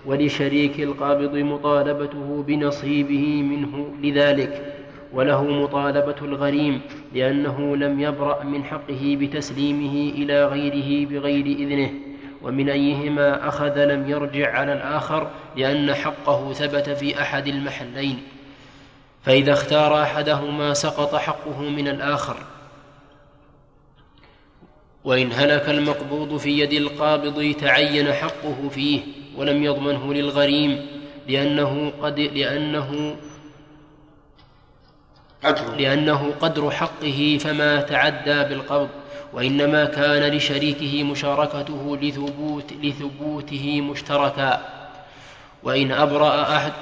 [0.06, 4.74] ولشريك القابض مطالبته بنصيبه منه لذلك
[5.12, 6.80] وله مطالبة الغريم
[7.14, 11.90] لأنه لم يبرأ من حقه بتسليمه إلى غيره بغير إذنه
[12.42, 18.18] ومن أيهما أخذ لم يرجع على الآخر لأن حقه ثبت في أحد المحلين.
[19.22, 22.36] فإذا اختار أحدهما سقط حقه من الآخر
[25.06, 29.00] وإن هلك المقبوض في يد القابض تعين حقه فيه
[29.36, 30.86] ولم يضمنه للغريم
[31.28, 33.16] لأنه قد لأنه
[35.78, 38.88] لأنه قدر حقه فما تعدى بالقبض
[39.32, 44.64] وإنما كان لشريكه مشاركته لثبوت لثبوته مشتركا.
[45.62, 46.72] وإن أبرأ أحد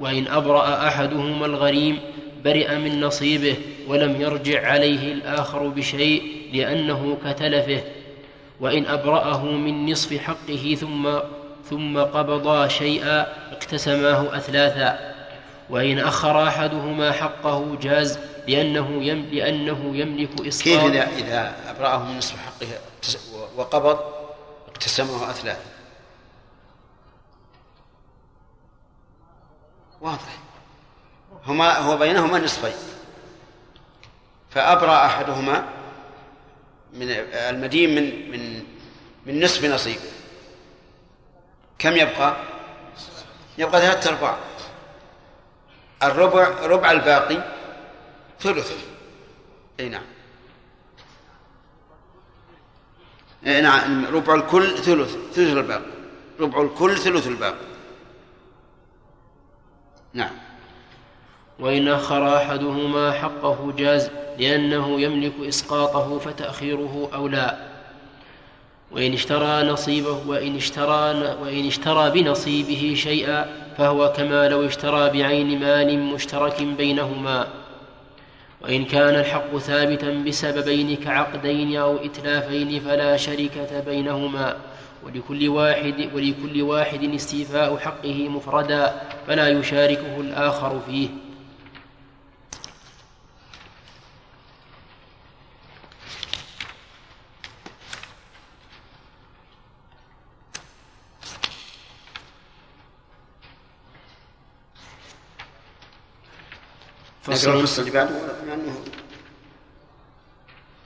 [0.00, 1.98] وإن أبرأ أحدهما الغريم
[2.44, 3.56] برئ من نصيبه
[3.88, 7.84] ولم يرجع عليه الآخر بشيء لأنه كتلفه
[8.60, 11.18] وإن أبرأه من نصف حقه ثم
[11.70, 15.14] ثم قبضا شيئا اقتسماه أثلاثا.
[15.70, 22.18] وإن أخر أحدهما حقه جاز لأنه يم لأنه يملك إسقاط كيف إذا إذا أبرأه من
[22.18, 22.66] نصف حقه
[23.56, 23.98] وقبض
[24.68, 25.64] اقتسمه أثلاثا؟
[30.00, 30.38] واضح.
[31.46, 32.76] هما هو بينهما نصفين.
[34.50, 35.64] فأبرأ أحدهما
[36.94, 38.64] من المدين من من
[39.26, 39.98] من نصف نصيب.
[41.78, 42.36] كم يبقى؟
[43.58, 44.38] يبقى ثلاثة أرباع.
[46.02, 47.44] الربع ربع الباقي
[48.40, 48.72] ثلث.
[49.80, 50.02] أي نعم.
[53.46, 55.94] أي نعم ربع الكل ثلث ثلث الباقي.
[56.40, 57.66] ربع الكل ثلث الباقي.
[60.12, 60.36] نعم.
[61.58, 64.10] وإن أخر أحدهما حقه جاز.
[64.38, 67.74] لأنه يملك إسقاطه فتأخيره أولى
[68.94, 73.46] وإن اشترى نصيبه وإن اشترى وإن اشترى بنصيبه شيئا
[73.78, 77.46] فهو كما لو اشترى بعين مال مشترك بينهما.
[78.62, 84.56] وإن كان الحق ثابتا بسببين كعقدين أو إتلافين فلا شركة بينهما.
[85.04, 91.08] ولكل واحد ولكل واحد استيفاء حقه مفردا فلا يشاركه الآخر فيه.
[107.28, 108.10] النص اللي بعده
[108.46, 108.84] لأنه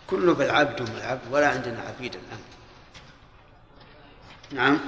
[0.07, 2.39] كله بالعبد وما العبد ولا عندنا عبيد الآن.
[4.51, 4.81] نعم.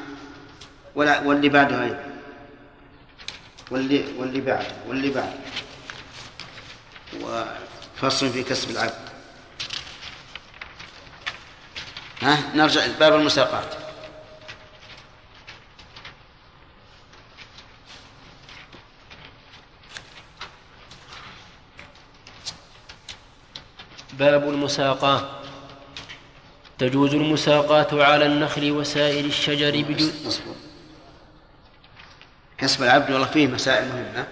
[0.95, 2.11] ولا واللي بعده أيضا
[3.71, 5.39] واللي واللي بعده واللي بعده
[7.21, 9.11] وفصل في كسب العبد.
[12.23, 13.90] ها؟ نرجع باب المساقات
[24.21, 25.29] باب المساقاة.
[26.79, 30.41] تجوز المساقاة على النخل وسائر الشجر بجوز
[32.59, 34.27] كسب العبد والله فيه مسائل مهمة.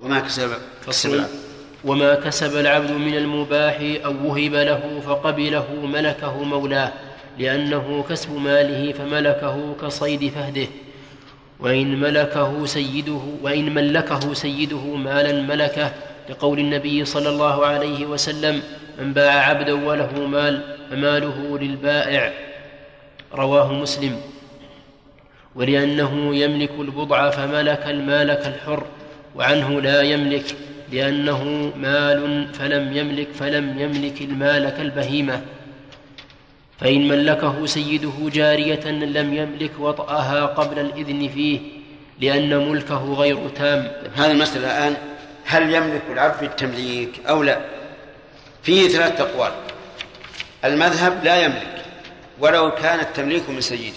[0.00, 1.30] وما كسب كسب العبد.
[1.84, 7.09] وما كسب العبد من المباح أو وهب له فقبله ملكه مولاه.
[7.40, 10.66] لأنه كسب ماله فملكه كصيد فهده.
[11.60, 15.92] وإن ملكه سيده وإن ملكه سيده مالا ملكه
[16.30, 18.62] لقول النبي صلى الله عليه وسلم
[18.98, 22.32] من باع عبدا وله مال فماله للبائع.
[23.34, 24.16] رواه مسلم.
[25.54, 28.86] ولأنه يملك البضع فملك المال كالحر
[29.36, 30.44] وعنه لا يملك
[30.92, 35.40] لأنه مال فلم يملك فلم يملك المال كالبهيمة.
[36.80, 41.60] فإن ملكه سيده جارية لم يملك وطأها قبل الإذن فيه
[42.20, 43.92] لأن ملكه غير تام.
[44.16, 44.96] هذه المسألة الآن
[45.44, 47.60] هل يملك العبد التمليك أو لا؟
[48.62, 49.52] فيه ثلاثة أقوال.
[50.64, 51.84] المذهب لا يملك
[52.38, 53.96] ولو كان التمليك من سيده.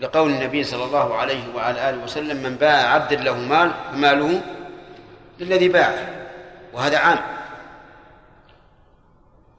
[0.00, 4.40] لقول النبي صلى الله عليه وعلى آله وسلم من باع عبد له مال فماله
[5.40, 6.08] للذي باعه
[6.72, 7.37] وهذا عام.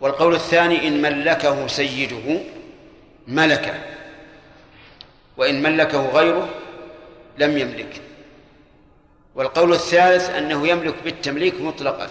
[0.02, 2.42] والقول الثاني إن ملكه سيده
[3.28, 3.74] ملكه
[5.38, 6.50] وإن ملكه غيره
[7.38, 8.02] لم يملك.
[9.36, 12.10] والقول الثالث أنه يملك بالتمليك مطلقا.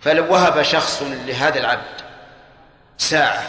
[0.00, 2.00] فلو وهب شخص لهذا العبد
[2.98, 3.42] ساعة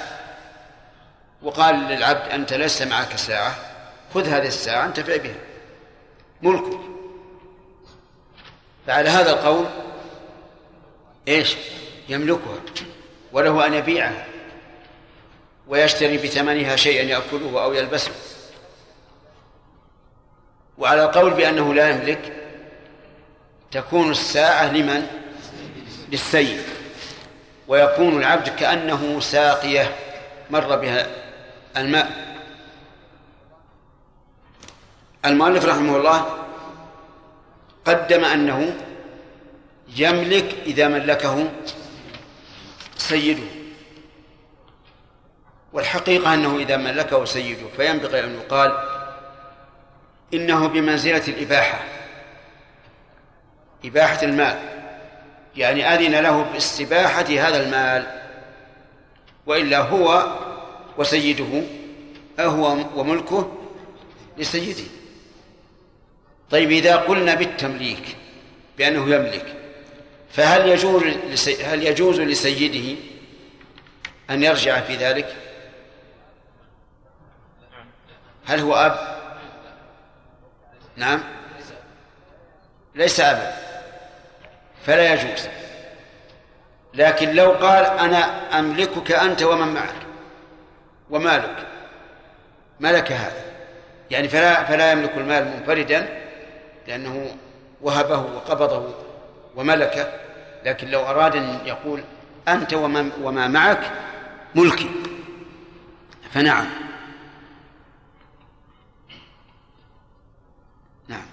[1.42, 3.56] وقال للعبد أنت لست معك ساعة
[4.14, 5.40] خذ هذه الساعة انتفع بها.
[6.42, 6.80] ملكك
[8.88, 9.66] فعلى هذا القول
[11.28, 11.56] إيش؟
[12.10, 12.60] يملكها
[13.32, 14.26] وله أن يبيعها
[15.68, 18.12] ويشتري بثمنها شيئا يأكله أو يلبسه.
[20.78, 22.34] وعلى القول بأنه لا يملك
[23.72, 25.08] تكون الساعة لمن؟
[26.12, 26.62] للسيد.
[27.68, 29.96] ويكون العبد كأنه ساقية
[30.50, 31.08] مر بها
[31.78, 32.30] الماء.
[35.26, 36.26] المؤلف رحمه الله
[37.86, 38.76] قدم أنه
[39.98, 41.52] يملك إذا ملكه
[43.00, 43.44] سيده.
[45.74, 48.78] والحقيقة أنه إذا ملكه سيده فينبغي أن يقال
[50.34, 51.84] إنه بمنزلة الإباحة.
[53.86, 54.60] إباحة المال.
[55.56, 58.22] يعني أذن له باستباحة هذا المال.
[59.46, 60.36] وإلا هو
[60.98, 61.64] وسيده
[62.40, 63.58] هو وملكه
[64.38, 64.84] لسيده.
[66.52, 68.18] طيب إذا قلنا بالتمليك
[68.78, 69.59] بأنه يملك
[70.32, 71.04] فهل يجوز
[71.64, 73.00] هل يجوز لسيده
[74.30, 75.36] أن يرجع في ذلك؟
[78.46, 79.20] هل هو أب؟
[80.96, 81.24] نعم
[82.96, 83.54] ليس أبا
[84.86, 85.48] فلا يجوز
[86.94, 89.96] لكن لو قال أنا أملكك أنت ومن معك
[91.10, 91.68] ومالك
[92.80, 93.44] ملك هذا
[94.12, 96.22] يعني فلا فلا يملك المال منفردا
[96.88, 97.36] لأنه
[97.82, 99.09] وهبه وقبضه
[99.60, 100.08] وملكه
[100.66, 102.04] لكن لو أراد أن يقول
[102.48, 103.92] أنت وما, وما معك
[104.56, 104.90] ملكي.
[106.32, 106.66] فنعم.
[111.08, 111.26] نعم.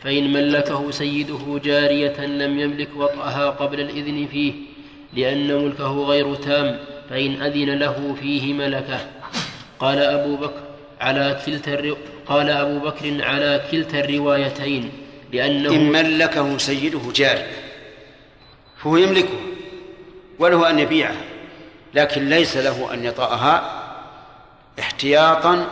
[0.00, 4.54] فإن ملكه سيده جارية لم يملك وطأها قبل الإذن فيه
[5.12, 6.78] لأن ملكه غير تام
[7.10, 9.00] فإن أذن له فيه ملكه.
[9.78, 10.65] قال أبو بكر
[11.00, 11.96] على كلتا.
[12.26, 14.92] قال أبو بكر على كلتا الروايتين
[15.32, 17.50] لأنه إن ملكه سيده جارية
[18.76, 19.38] فهو يملكه
[20.38, 21.24] وله أن يبيعها
[21.94, 23.82] لكن ليس له أن يطأها
[24.78, 25.66] احتياطا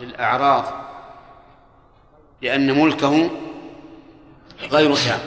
[0.00, 0.64] للأعراض
[2.42, 3.30] لأن ملكه
[4.70, 5.20] غير تام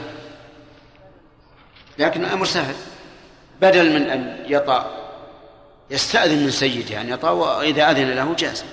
[1.97, 2.75] لكن الأمر سهل
[3.61, 4.91] بدل من أن يطأ
[5.91, 8.65] يستأذن من سيده أن يطأ وإذا أذن له جاز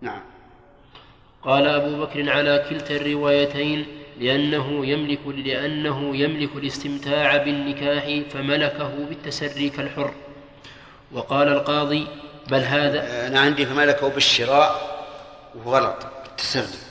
[0.00, 0.20] نعم.
[1.42, 3.86] قال أبو بكر على كلتا الروايتين
[4.20, 10.14] لأنه يملك لأنه يملك الاستمتاع بالنكاح فملكه بالتسري كالحر.
[11.12, 12.06] وقال القاضي
[12.50, 14.98] بل هذا أنا عندي فملكه بالشراء
[15.54, 16.87] وهو غلط التسري.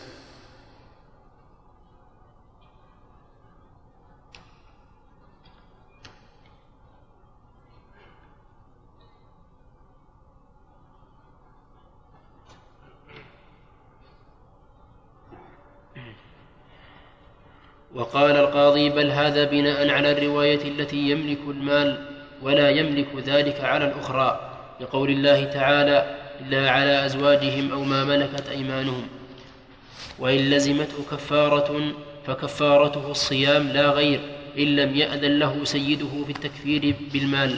[17.95, 22.05] وقال القاضي بل هذا بناء على الرواية التي يملك المال
[22.41, 24.51] ولا يملك ذلك على الأخرى
[24.81, 29.07] لقول الله تعالى إلا على أزواجهم أو ما ملكت أيمانهم
[30.19, 31.93] وإن لزمته كفارة
[32.27, 34.19] فكفارته الصيام لا غير
[34.57, 37.55] إن لم يأذن له سيده في التكفير بالمال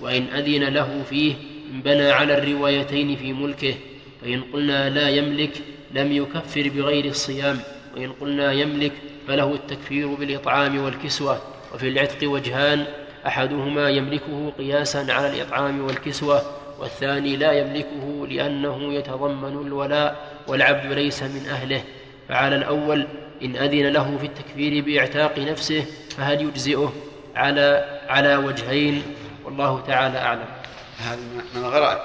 [0.00, 1.34] وإن أذن له فيه
[1.72, 3.74] بنى على الروايتين في ملكه
[4.22, 5.52] فإن قلنا لا يملك
[5.94, 7.58] لم يكفر بغير الصيام
[7.96, 8.92] وإن قلنا يملك
[9.28, 11.38] فله التكفير بالإطعام والكسوة
[11.74, 12.84] وفي العتق وجهان
[13.26, 16.42] أحدهما يملكه قياسا على الإطعام والكسوة
[16.78, 20.16] والثاني لا يملكه لأنه يتضمن الولاء
[20.46, 21.82] والعبد ليس من أهله.
[22.28, 23.06] فعلى الأول
[23.42, 25.84] إن أذن له في التكفير بإعتاق نفسه
[26.16, 26.92] فهل يجزئه؟
[27.36, 29.02] على على وجهين
[29.44, 30.46] والله تعالى أعلم.
[30.98, 31.20] هذا
[31.54, 31.98] من الغرائب.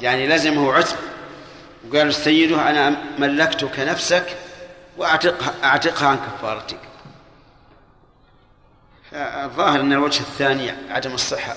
[0.00, 0.96] يعني لزمه عتق
[1.88, 4.24] وقال السيد أنا ملكتك نفسك
[4.98, 6.78] وأعتقها أعتقها عن كفارتك.
[9.12, 11.56] الظاهر أن الوجه الثاني عدم الصحة.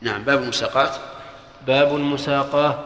[0.00, 0.96] نعم باب المساقات.
[1.66, 2.84] باب المساقاة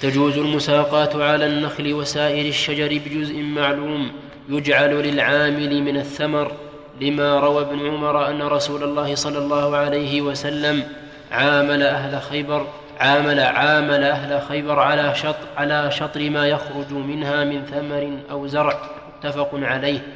[0.00, 4.12] تجوز المساقاة على النخل وسائر الشجر بجزء معلوم
[4.48, 6.52] يجعل للعامل من الثمر
[7.00, 10.88] لما روى ابن عمر أن رسول الله صلى الله عليه وسلم
[11.30, 12.66] عامل أهل خيبر
[13.02, 18.90] عامل عامل أهل خيبر على شطر على شطر ما يخرج منها من ثمر أو زرع
[19.18, 20.06] متفق عليه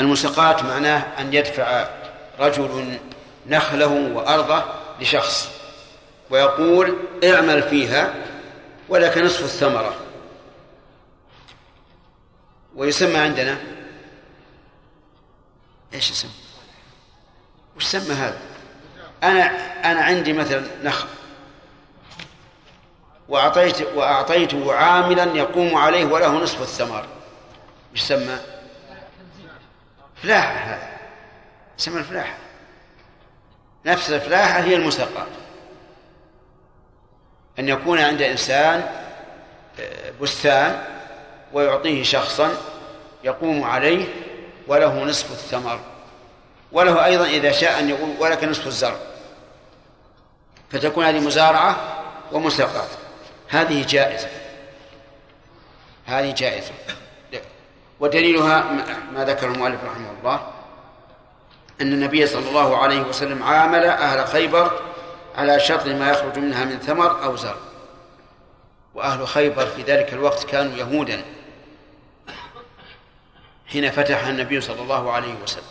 [0.00, 1.88] المساقات معناه أن يدفع
[2.40, 2.98] رجل
[3.46, 4.64] نخله وأرضه
[5.00, 5.50] لشخص
[6.30, 8.14] ويقول اعمل فيها
[8.88, 9.94] ولك نصف الثمرة
[12.76, 13.56] ويسمى عندنا
[15.94, 16.28] إيش اسم؟
[17.76, 18.38] وش سمى هذا؟
[19.22, 19.42] أنا
[19.92, 21.17] أنا عندي مثلا نخل
[23.28, 27.04] وأعطيت وأعطيته عاملا يقوم عليه وله نصف الثمر
[27.92, 28.38] وش سمى؟
[30.22, 30.88] فلاحة هذا
[31.76, 32.34] سمى الفلاحة؟
[33.86, 35.28] نفس الفلاحة هي المساقات
[37.58, 38.90] أن يكون عند إنسان
[39.80, 40.82] آه، بستان
[41.52, 42.50] ويعطيه شخصا
[43.24, 44.04] يقوم عليه
[44.66, 45.80] وله نصف الثمر
[46.72, 48.96] وله أيضا إذا شاء أن يقول ولك نصف الزرع.
[50.70, 51.76] فتكون هذه مزارعة
[52.32, 52.88] ومساقات
[53.48, 54.28] هذه جائزة.
[56.06, 56.72] هذه جائزة.
[58.00, 58.62] ودليلها
[59.12, 60.52] ما ذكر المؤلف رحمه الله
[61.80, 64.80] أن النبي صلى الله عليه وسلم عامل أهل خيبر
[65.36, 67.56] على شطر ما يخرج منها من ثمر أو زرع
[68.94, 71.24] وأهل خيبر في ذلك الوقت كانوا يهودا.
[73.66, 75.62] حين فتح النبي صلى الله عليه وسلم.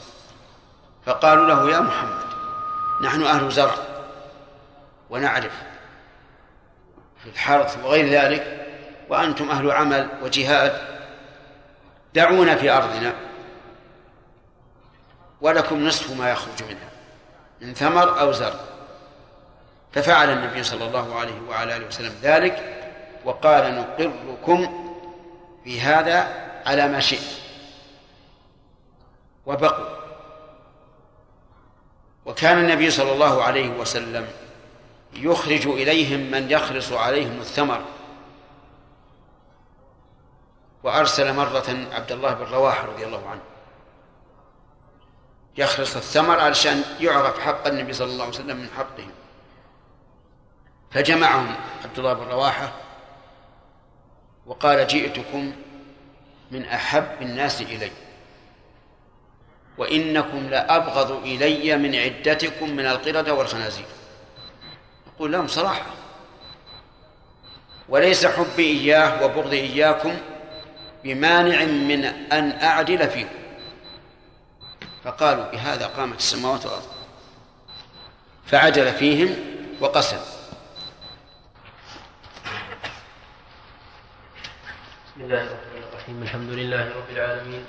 [1.06, 2.28] فقالوا له يا محمد
[3.02, 3.76] نحن أهل زرع
[5.10, 5.52] ونعرف
[7.24, 8.68] في الحرث وغير ذلك
[9.10, 10.82] وأنتم أهل عمل وجهاد
[12.14, 13.14] دعونا في أرضنا
[15.42, 16.90] ولكم نصف ما يخرج منها
[17.62, 18.60] من ثمر أو زرع.
[19.92, 22.84] ففعل النبي صلى الله عليه وعلى آله وسلم ذلك
[23.26, 24.88] وقال نقركم
[25.64, 26.28] في هذا
[26.66, 27.40] على ما شئت.
[29.46, 29.98] وبقوا.
[32.26, 34.28] وكان النبي صلى الله عليه وسلم
[35.14, 37.82] يخرج إليهم من يخلص عليهم الثمر.
[40.84, 43.42] وأرسل مرة عبد الله بن رواحة رضي الله عنه.
[45.58, 49.12] يخلص الثمر علشان يعرف حق النبي صلى الله عليه وسلم من حقهم.
[50.92, 52.72] فجمعهم عبد الله بن رواحة
[54.46, 55.54] وقال جئتكم
[56.52, 57.92] من أحب الناس إلي.
[59.78, 63.86] وإنكم لأبغض إلي من عدتكم من القردة والخنازير.
[65.18, 65.86] يقول لهم صراحة.
[67.90, 70.18] وليس حبي إياه وبغضي إياكم
[71.04, 73.40] بمانع من أن أعدل فيكم
[75.04, 76.84] فقالوا بهذا قامت السماوات والأرض.
[78.46, 79.36] فعدل فيهم
[79.80, 80.18] وقسم.
[85.06, 86.24] بسم الله الرحمن الرحيم.
[86.24, 87.66] الحمد لله رب العالمين.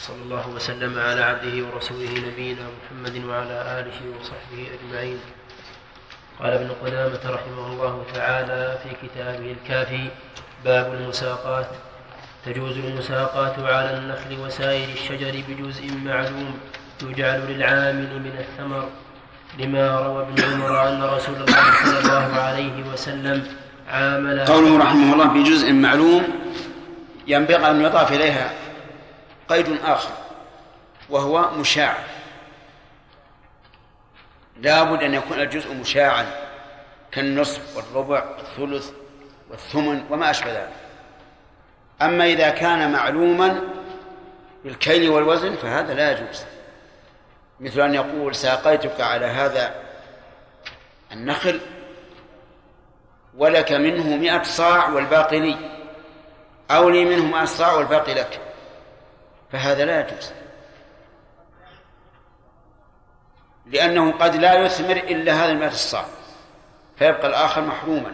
[0.00, 5.20] صلى الله وسلم على عبده ورسوله نبينا محمد وعلى آله وصحبه أجمعين.
[6.40, 10.08] قال ابن قدامة رحمه الله تعالى في كتابه الكافي
[10.64, 11.66] باب المساقات.
[12.46, 16.58] تجوز المساقات على النخل وسائر الشجر بجزء معلوم
[17.02, 18.88] يجعل للعامل من الثمر
[19.58, 23.46] لما روى ابن عمر أن رسول الله صلى الله عليه وسلم
[23.88, 26.24] عامل قوله رحمه الله بجزء معلوم
[27.26, 28.52] ينبغي أن يضاف إليها
[29.48, 30.10] قيد آخر
[31.10, 31.96] وهو مشاع.
[34.56, 36.26] لابد أن يكون الجزء مشاعا
[37.12, 38.90] كالنصف والربع والثلث
[39.50, 40.72] والثمن وما أشبه ذلك.
[42.02, 43.60] أما إذا كان معلوما
[44.64, 46.44] بالكيل والوزن فهذا لا يجوز.
[47.60, 49.74] مثل أن يقول ساقيتك على هذا
[51.12, 51.60] النخل
[53.36, 55.56] ولك منه مئة صاع والباقي لي
[56.70, 58.40] أو لي منه مئة صاع والباقي لك
[59.52, 60.32] فهذا لا يجوز.
[63.74, 66.04] لأنه قد لا يثمر إلا هذا المئة الصاع
[66.96, 68.12] فيبقى الآخر محروما.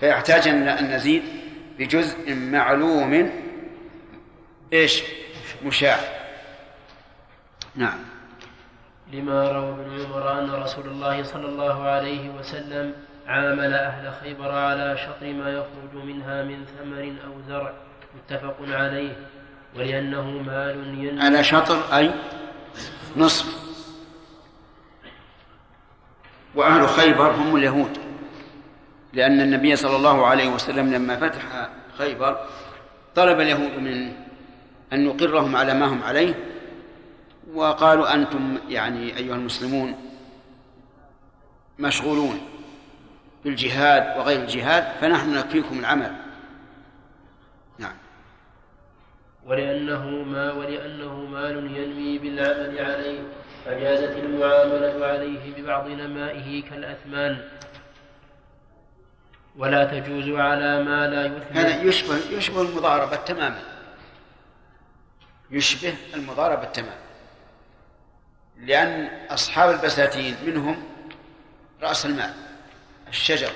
[0.00, 1.22] فيحتاج أن نزيد
[1.78, 3.30] بجزء معلوم.
[4.72, 5.02] إيش؟
[5.64, 5.98] مشاع.
[7.74, 7.98] نعم.
[9.12, 12.94] لما روى ابن عمر أن رسول الله صلى الله عليه وسلم
[13.26, 17.72] عامل أهل خيبر على شطر ما يخرج منها من ثمر أو زرع
[18.16, 19.16] متفق عليه
[19.76, 22.10] ولأنه مال ينمو على شطر أي
[23.16, 23.55] نصف.
[26.56, 27.98] وأهل خيبر هم اليهود.
[29.12, 32.46] لأن النبي صلى الله عليه وسلم لما فتح خيبر
[33.14, 34.12] طلب اليهود من
[34.92, 36.34] أن نقرهم على ما هم عليه
[37.54, 39.94] وقالوا أنتم يعني أيها المسلمون
[41.78, 42.40] مشغولون
[43.44, 46.12] بالجهاد وغير الجهاد فنحن نكفيكم العمل.
[47.78, 47.96] نعم.
[49.46, 53.20] ولأنه ما ولأنه مال ينمي بالعمل عليه.
[53.66, 57.48] فجازت المعاملة عليه ببعض نمائه كالأثمان.
[59.56, 63.62] ولا تجوز على ما لا يثمر هذا يشبه يشبه المضاربة تماما.
[65.50, 67.06] يشبه المضاربة تماما.
[68.56, 70.84] لأن أصحاب البساتين منهم
[71.82, 72.34] رأس المال
[73.08, 73.50] الشجر.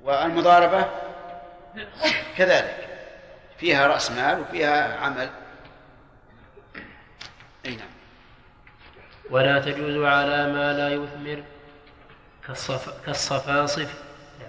[0.00, 0.90] والمضاربة
[2.36, 2.88] كذلك.
[3.58, 5.30] فيها رأس مال وفيها عمل.
[7.66, 7.97] أي نعم.
[9.30, 11.42] ولا تجوز على ما لا يثمر.
[12.46, 13.94] كالصف كالصفاصف.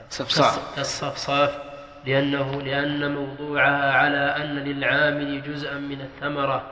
[0.10, 0.76] صفصاف.
[0.76, 1.58] كالصفصاف.
[2.06, 6.72] لأنه لأن موضوعها على أن للعامل جزءا من الثمرة.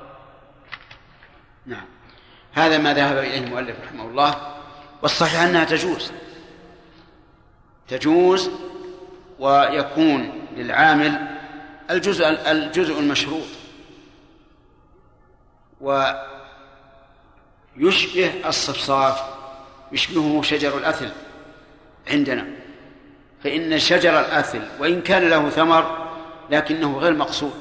[1.66, 1.86] نعم.
[2.54, 4.56] هذا ما ذهب إليه المؤلف رحمه الله.
[5.02, 6.12] والصحيح أنها تجوز.
[7.88, 8.52] تجوز
[9.40, 11.28] ويكون للعامل
[11.92, 13.48] الجزء الجزء المشروط.
[17.78, 19.24] ويشبه الصفصاف
[19.92, 21.10] يشبهه شجر الأثل
[22.08, 22.48] عندنا.
[23.44, 26.08] فإن شجر الأثل وإن كان له ثمر
[26.50, 27.54] لكنه غير مقصود.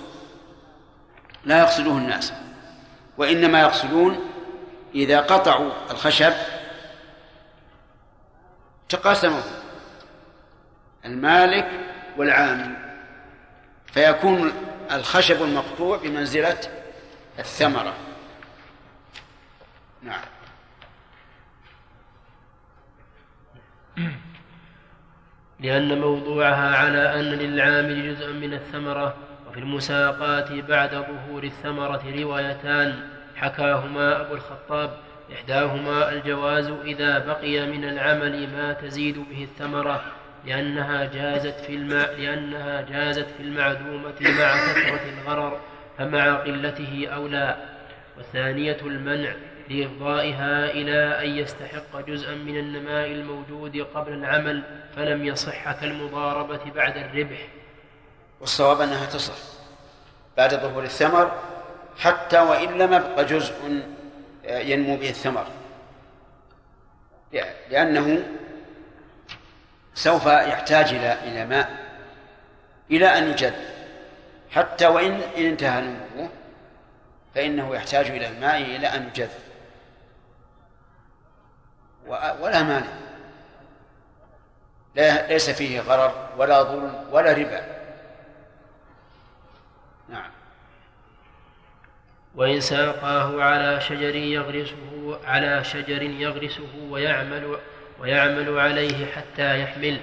[1.45, 2.33] لا يقصده الناس.
[3.19, 4.31] وإنما يقصدون
[4.95, 6.33] إذا قطعوا الخشب
[8.89, 9.43] تقاسمه
[11.05, 11.71] المالك
[12.17, 12.77] والعامل.
[13.87, 14.53] فيكون
[14.93, 16.61] الخشب المقطوع بمنزلة
[17.39, 17.95] الثمرة.
[20.07, 20.21] نعم.
[25.61, 29.15] لأن موضوعها على أن للعامل جزءا من الثمرة
[29.49, 33.01] وفي المساقات بعد ظهور الثمرة روايتان
[33.37, 34.97] حكاهما أبو الخطاب
[35.33, 40.03] إحداهما الجواز إذا بقي من العمل ما تزيد به الثمرة
[40.45, 41.93] لأنها جازت في الم...
[41.93, 45.61] لأنها جازت في المعدومة مع كثرة الغرر
[45.99, 47.57] فمع قلته أولى
[48.17, 49.33] والثانية المنع
[49.69, 54.63] لإفضائها إلى أن يستحق جزءا من النماء الموجود قبل العمل
[54.97, 57.49] فلم يصح كالمضاربة بعد الربح.
[58.41, 59.39] والصواب أنها تصح
[60.37, 61.33] بعد ظهور الثمر
[61.99, 63.55] حتى وإن لم يبق جزء
[64.45, 65.47] ينمو به الثمر.
[67.71, 68.27] لأنه
[69.95, 71.87] سوف يحتاج إلى إلى ماء
[72.91, 73.55] إلى أن يجد
[74.51, 76.29] حتى وإن انتهى نموه
[77.35, 79.31] فإنه يحتاج إلى الماء إلى أن يجد
[82.09, 82.93] ولا مانع.
[84.95, 87.77] لا ليس فيه غرر ولا ظلم ولا ربا.
[90.09, 90.31] نعم.
[92.35, 97.59] وإن ساقاه على شجر يغرسه على شجر يغرسه ويعمل
[98.01, 100.01] ويعمل عليه حتى يحمل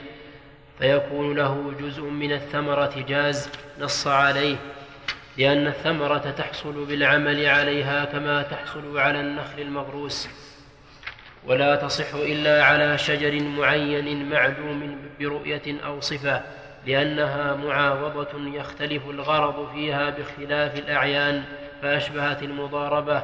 [0.79, 3.49] فيكون له جزء من الثمرة جاز
[3.79, 4.57] نص عليه
[5.37, 10.27] لأن الثمرة تحصل بالعمل عليها كما تحصل على النخل المغروس.
[11.45, 16.41] ولا تصح إلا على شجر معين معلوم برؤية أو صفة
[16.85, 21.43] لأنها معاوضة يختلف الغرض فيها باختلاف الأعيان
[21.81, 23.23] فأشبهت المضاربة.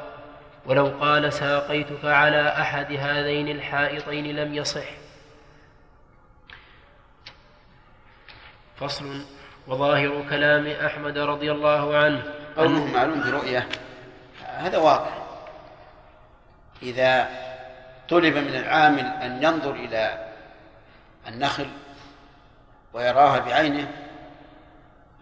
[0.65, 4.87] ولو قال ساقيتك على أحد هذين الحائطين لم يصح.
[8.75, 9.21] فصل.
[9.67, 12.23] وظاهر كلام أحمد رضي الله عنه.
[12.57, 13.67] قوله معلوم برؤية.
[14.43, 15.17] هذا واضح.
[16.83, 17.27] إذا
[18.09, 20.27] طلب من العامل أن ينظر إلى
[21.27, 21.67] النخل
[22.93, 23.91] ويراها بعينه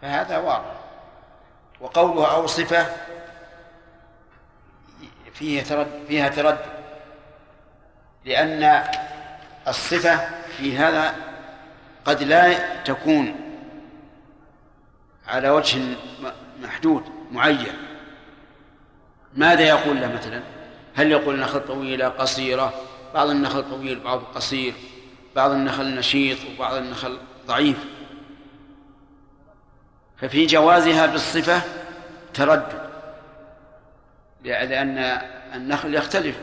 [0.01, 0.77] فهذا واضح.
[1.79, 2.85] وقوله أو صفة
[5.33, 6.65] فيه ترد فيها تردد
[8.25, 8.83] لأن
[9.67, 11.15] الصفة في هذا
[12.05, 12.53] قد لا
[12.83, 13.35] تكون
[15.27, 15.79] على وجه
[16.61, 17.73] محدود معين.
[19.33, 20.56] ماذا يقول له مثلا؟
[20.97, 22.73] هل يقول النخل طويلة قصيرة؟
[23.13, 24.73] بعض النخل طويل بعض قصير.
[25.35, 27.17] بعض النخل نشيط وبعض النخل
[27.47, 27.85] ضعيف.
[30.17, 31.61] ففي جوازها بالصفة
[32.33, 32.89] تردد
[34.43, 34.97] لأن
[35.53, 36.35] النخل يختلف.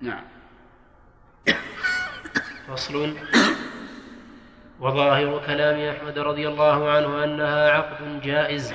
[0.00, 0.24] نعم.
[2.68, 3.16] فصل.
[4.80, 8.74] وظاهر كلام أحمد رضي الله عنه أنها عقد جائز.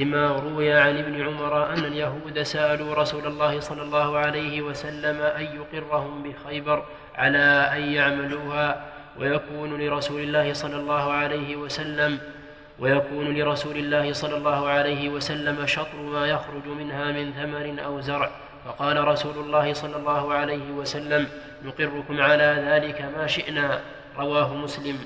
[0.00, 5.42] لما روي عن ابن عمر أن اليهود سألوا رسول الله صلى الله عليه وسلم أن
[5.42, 8.84] يقرهم بخيبر على أن يعملوها
[9.18, 12.18] ويكون لرسول الله صلى الله عليه وسلم
[12.78, 18.30] ويكون لرسول الله صلى الله عليه وسلم شطر ما يخرج منها من ثمر أو زرع.
[18.64, 21.28] فقال رسول الله صلى الله عليه وسلم
[21.64, 23.80] نقركم على ذلك ما شئنا.
[24.18, 24.98] رواه مسلم.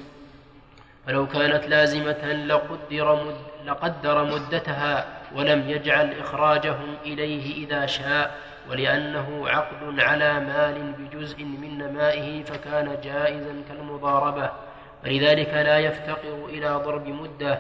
[1.07, 8.39] فلو كانت لازمة لقدر, مد لقدر مدتها ولم يجعل إخراجهم إليه إذا شاء
[8.71, 14.51] ولأنه عقد على مال بجزء من نمائه فكان جائزا كالمضاربة.
[15.05, 17.59] فلذلك لا يفتقر إلى ضرب مدة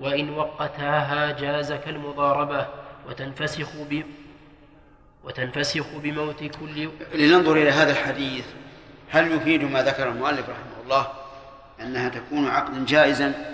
[0.00, 2.66] وإن وقتها جاز كالمضاربة.
[3.08, 4.02] وتنفسخ ب
[5.24, 8.46] وتنفسخ بموت كل لننظر إلى هذا الحديث.
[9.10, 11.06] هل يفيد ما ذكر المؤلف رحمه الله
[11.80, 13.53] أنها تكون عقدا جائزا؟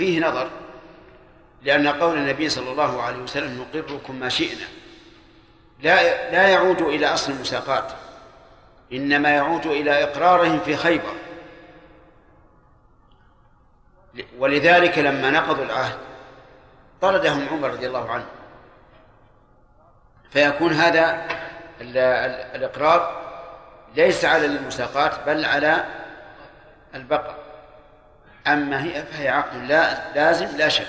[0.00, 0.50] فيه نظر
[1.62, 4.66] لأن قول النبي صلى الله عليه وسلم نقركم ما شئنا.
[5.80, 7.92] لا لا يعود إلى أصل المساقات
[8.92, 11.14] إنما يعود إلى إقرارهم في خيبر.
[14.38, 15.98] ولذلك لما نقضوا العهد
[17.00, 18.26] طردهم عمر رضي الله عنه.
[20.30, 21.26] فيكون هذا
[21.80, 23.20] الإقرار
[23.96, 25.84] ليس على المساقات بل على
[26.94, 27.39] البقر.
[28.46, 30.86] أما هي فهي عقد لا لازم لا شك.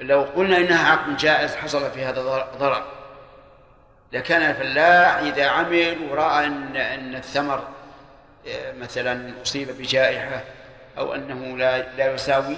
[0.00, 2.22] لو قلنا إنها عقد جائز حصل في هذا
[2.58, 2.84] ضرر.
[4.12, 7.68] لكان الفلاح إذا عمل ورأى أن أن الثمر
[8.48, 10.40] آه، مثلا أصيب بجائحة
[10.98, 12.56] أو أنه لا لا يساوي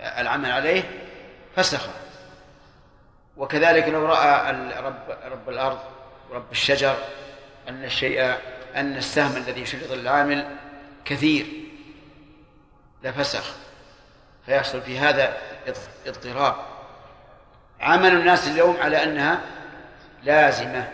[0.00, 0.82] العمل عليه
[1.56, 1.88] فسخ
[3.36, 5.78] وكذلك لو رأى رب رب الأرض
[6.30, 6.94] ورب الشجر
[7.68, 8.34] أن الشيء
[8.76, 10.46] أن السهم الذي شرط العامل
[11.06, 11.46] كثير.
[13.02, 13.54] لفسخ
[14.46, 15.36] فيحصل في هذا
[16.06, 16.54] اضطراب.
[17.80, 19.40] عمل الناس اليوم على أنها
[20.22, 20.88] لازمة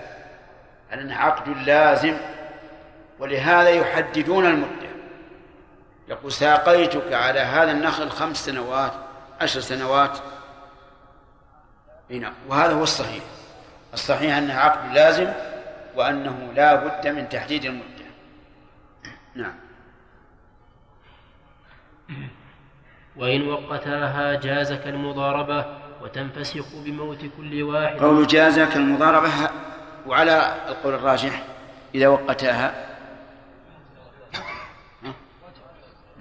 [0.93, 2.17] على أنها عقد لازم
[3.19, 4.93] ولهذا يحددون المدة.
[6.09, 8.93] يقول ساقيتك على هذا النخل خمس سنوات
[9.41, 10.19] عشر سنوات.
[12.11, 13.25] هنا وهذا هو الصحيح.
[13.95, 15.33] الصحيح أنه عقد لازم
[15.95, 18.05] وأنه لا بد من تحديد المدة.
[19.35, 19.62] نعم.
[23.17, 25.67] وإن وقتاها جاز كالمضاربة
[26.03, 27.99] وتنفسخ بموت كل واحد.
[27.99, 29.31] قول جاز كالمضاربة
[30.07, 31.45] وعلى القول الراجح
[31.95, 32.89] إذا وقتاها.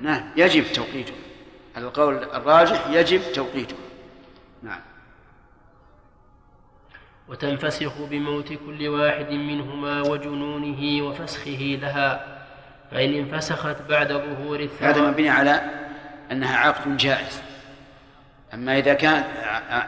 [0.01, 1.13] نعم يجب توقيته.
[1.77, 3.75] القول الراجح يجب توقيته.
[4.63, 4.81] نعم.
[7.29, 12.37] وتنفسخ بموت كل واحد منهما وجنونه وفسخه لها
[12.91, 15.80] فإن انفسخت بعد ظهور الثمر هذا مبني على
[16.31, 17.41] أنها عقد جائز.
[18.53, 19.23] أما إذا كان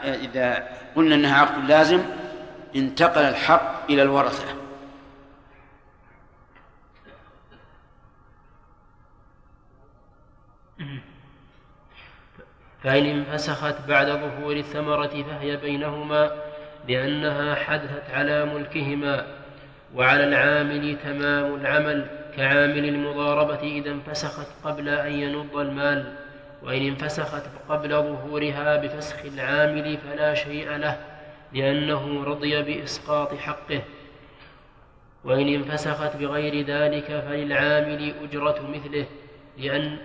[0.03, 2.02] إذا قلنا أنها عقد لازم
[2.76, 4.64] انتقل الحق إلى الورثة.
[12.84, 16.32] فإن انفسخت بعد ظهور الثمرة فهي بينهما
[16.88, 19.26] لأنها حدثت على ملكهما
[19.95, 22.07] وعلى العامل تمام العمل
[22.38, 26.23] كعامل المضاربة إذا انفسخت قبل أن ينض المال.
[26.64, 30.98] وإن انفسخت قبل ظهورها بفسخ العامل فلا شيء له
[31.53, 33.81] لأنه رضي بإسقاط حقه.
[35.23, 39.06] وإن انفسخت بغير ذلك فللعامل أجرة مثله
[39.57, 39.98] لأن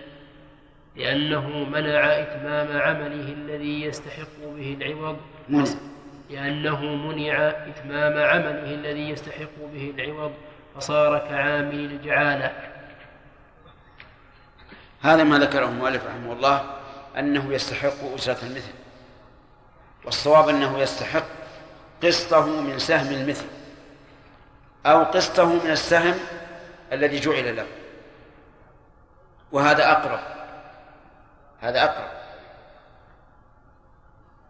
[0.95, 5.17] لأنه منع إتمام عمله الذي يستحق به العوض.
[6.29, 10.31] لأنه منع إتمام عمله الذي يستحق به العوض
[10.75, 12.51] فصار كعامل الجعالة.
[15.01, 16.79] هذا ما ذكره المؤلف رحمه الله
[17.17, 18.73] أنه يستحق أجرة المثل
[20.05, 21.25] والصواب أنه يستحق
[22.03, 23.45] قسطه من سهم المثل
[24.85, 26.15] أو قسطه من السهم
[26.91, 27.65] الذي جعل له
[29.51, 30.19] وهذا أقرب
[31.61, 32.19] هذا أقرب.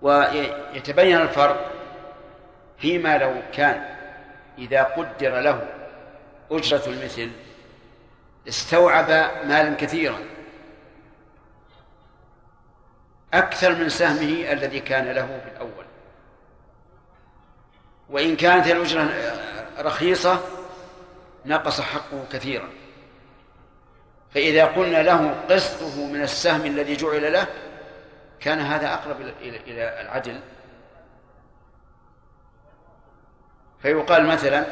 [0.02, 1.72] ويتبين الفرق
[2.78, 3.96] فيما لو كان
[4.58, 5.68] إذا قدر له
[6.52, 7.32] أجرة المثل
[8.48, 9.10] استوعب
[9.46, 10.20] مالا كثيرا.
[13.34, 15.86] أكثر من سهمه الذي كان له في الأول.
[18.10, 19.10] وإن كانت الأجرة
[19.80, 20.40] رخيصة
[21.46, 22.70] نقص حقه كثيرا.
[24.34, 27.48] فإذا قلنا له قسطه من السهم الذي جعل له
[28.40, 30.40] كان هذا أقرب إلى العدل.
[33.82, 34.66] فيقال مثلا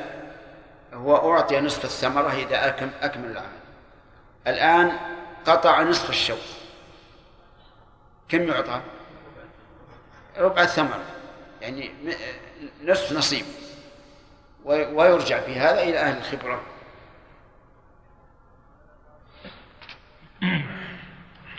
[0.93, 2.69] هو أعطي نصف الثمرة إذا
[3.01, 3.47] أكمل العمل.
[4.47, 4.97] الآن
[5.45, 6.56] قطع نصف الشوك.
[8.29, 8.81] كم يعطى؟
[10.37, 10.99] ربع الثمرة
[11.61, 11.91] يعني
[12.85, 13.45] نصف نصيب.
[14.65, 16.61] ويرجع في هذا إلى أهل الخبرة.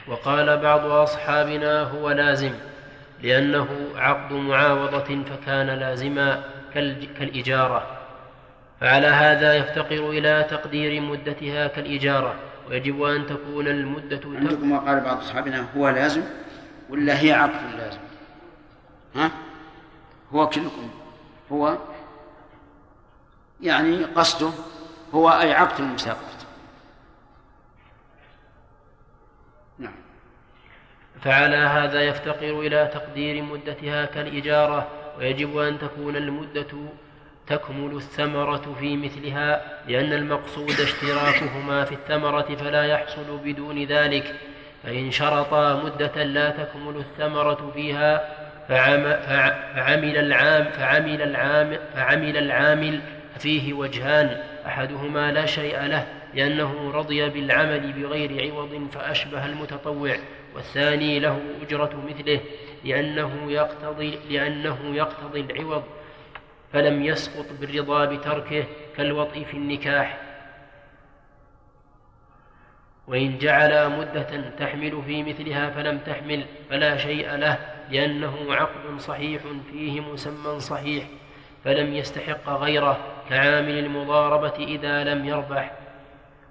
[0.09, 2.53] وقال بعض أصحابنا هو لازم
[3.23, 6.45] لأنه عقد معاوضة فكان لازما
[7.19, 7.99] كالإجارة.
[8.81, 12.35] فعلى هذا يفتقر إلى تقدير مدتها كالإجارة.
[12.70, 16.23] ويجب أن تكون المدة عندكم ما قال بعض أصحابنا هو لازم؟
[16.89, 17.98] ولا هي عقد لازم
[19.15, 19.31] ها؟
[20.35, 20.90] هو كلكم.
[21.52, 21.78] هو
[23.60, 24.51] يعني قصده
[25.15, 26.47] هو أي عقد المساقط.
[29.78, 29.94] نعم.
[31.20, 34.89] فعلى هذا يفتقر إلى تقدير مدتها كالإجارة
[35.19, 36.66] ويجب أن تكون المدة
[37.47, 44.40] تكمل الثمرة في مثلها لأن المقصود اشتراكهما في الثمرة فلا يحصل بدون ذلك.
[44.82, 48.28] فإن شرطا مدة لا تكمل الثمرة فيها
[48.68, 53.00] فعمل العام فعمل العام فعمل العامل
[53.38, 60.16] فيه وجهان أحدهما لا شيء له لأنه رضي بالعمل بغير عوض فأشبه المتطوع
[60.55, 62.40] والثاني له أجرة مثله
[62.84, 65.82] لأنه يقتضي لأنه يقتضي العوض
[66.72, 68.64] فلم يسقط بالرضا بتركه
[68.96, 70.27] كالوطء في النكاح.
[73.09, 77.59] وإن جعل مدة تحمل في مثلها فلم تحمل فلا شيء له
[77.90, 81.05] لأنه عقد صحيح فيه مسمى صحيح
[81.64, 82.98] فلم يستحق غيره
[83.30, 85.72] كعامل المضاربة إذا لم يربح.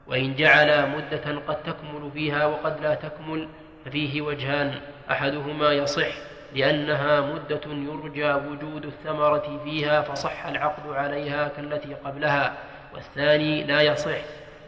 [0.08, 3.48] وإن جعل مدة قد تكمل فيها وقد لا تكمل
[3.86, 4.80] ففيه وجهان
[5.12, 6.08] أحدهما يصح
[6.56, 12.54] لأنها مدة يرجى وجود الثمرة فيها فصح العقد عليها كالتي قبلها
[12.94, 14.18] والثاني لا يصح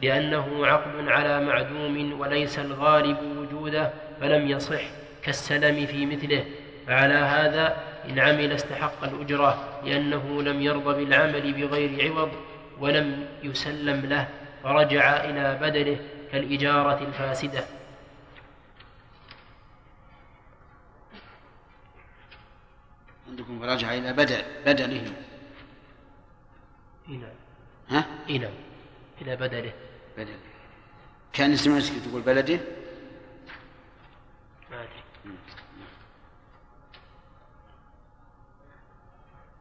[0.01, 4.81] لأنه عقد على معدوم وليس الغالب وجوده فلم يصح
[5.23, 6.45] كالسلم في مثله.
[6.87, 7.77] فعلى هذا
[8.09, 12.31] إن عمل استحق الأجرة لأنه لم يرضى بالعمل بغير عوض
[12.79, 14.27] ولم يسلم له
[14.63, 15.97] فرجع إلى بدله
[16.31, 17.63] كالإجارة الفاسدة.
[23.29, 25.13] عندكم فرجع إلى بدل بدله
[27.07, 27.21] نعم.
[27.89, 28.51] ها؟ نعم.
[29.21, 29.73] إلى بدله
[30.19, 30.35] بدل
[31.33, 32.59] كان سمعتك تقول بلده؟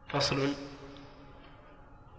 [0.09, 0.53] فصل.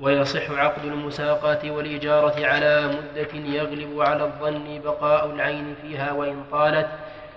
[0.00, 6.88] ويصح عقد المساقات والإجارة على مدة يغلب على الظن بقاء العين فيها وإن طالت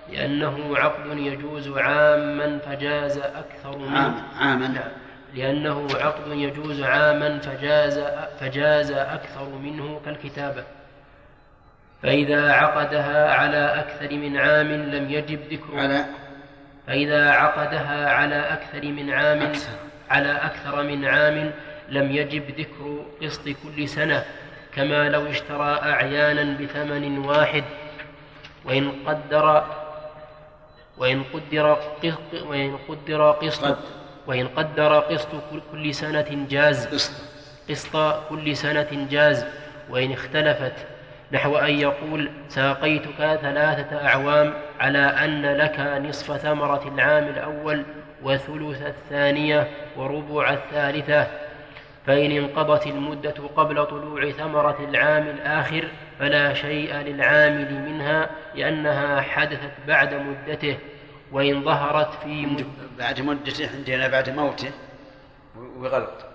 [0.10, 4.00] لأنه عقد يجوز عاما فجاز أكثر منه.
[4.00, 4.68] عام عاما.
[4.68, 4.92] نعم
[5.34, 8.00] لأنه عقد يجوز عاما فجاز
[8.40, 10.64] فجاز أكثر منه كالكتابة.
[12.04, 16.06] فإذا عقدها على أكثر من عام لم يجب ذكر على
[16.88, 19.72] فإذا عقدها على أكثر من عام أكثر.
[20.10, 21.52] على أكثر من عام
[21.90, 24.24] لم يجب ذكر قسط كل سنة
[24.76, 27.64] كما لو اشترى أعيانا بثمن واحد.
[28.66, 29.64] وإن قدر
[30.98, 31.74] وإن قدر
[32.04, 33.78] قسط وإن قدر قسط.
[34.28, 35.30] وإن قدر قسط
[35.72, 36.88] كل- سنة جاز.
[37.70, 37.96] قسط
[38.30, 39.46] كل سنة جاز.
[39.90, 40.74] وإن اختلفت
[41.34, 47.84] نحو أن يقول ساقيتك ثلاثة أعوام على أن لك نصف ثمرة العام الأول
[48.24, 51.28] وثلث الثانية وربع الثالثة.
[52.08, 55.88] فإن انقضت المدة قبل طلوع ثمرة العام الآخر
[56.20, 60.78] فلا شيء للعامل منها لأنها حدثت بعد مدته
[61.32, 62.66] وإن ظهرت في مدة
[63.00, 64.72] بعد مدته عندنا بعد موته.
[65.78, 66.26] وغلط.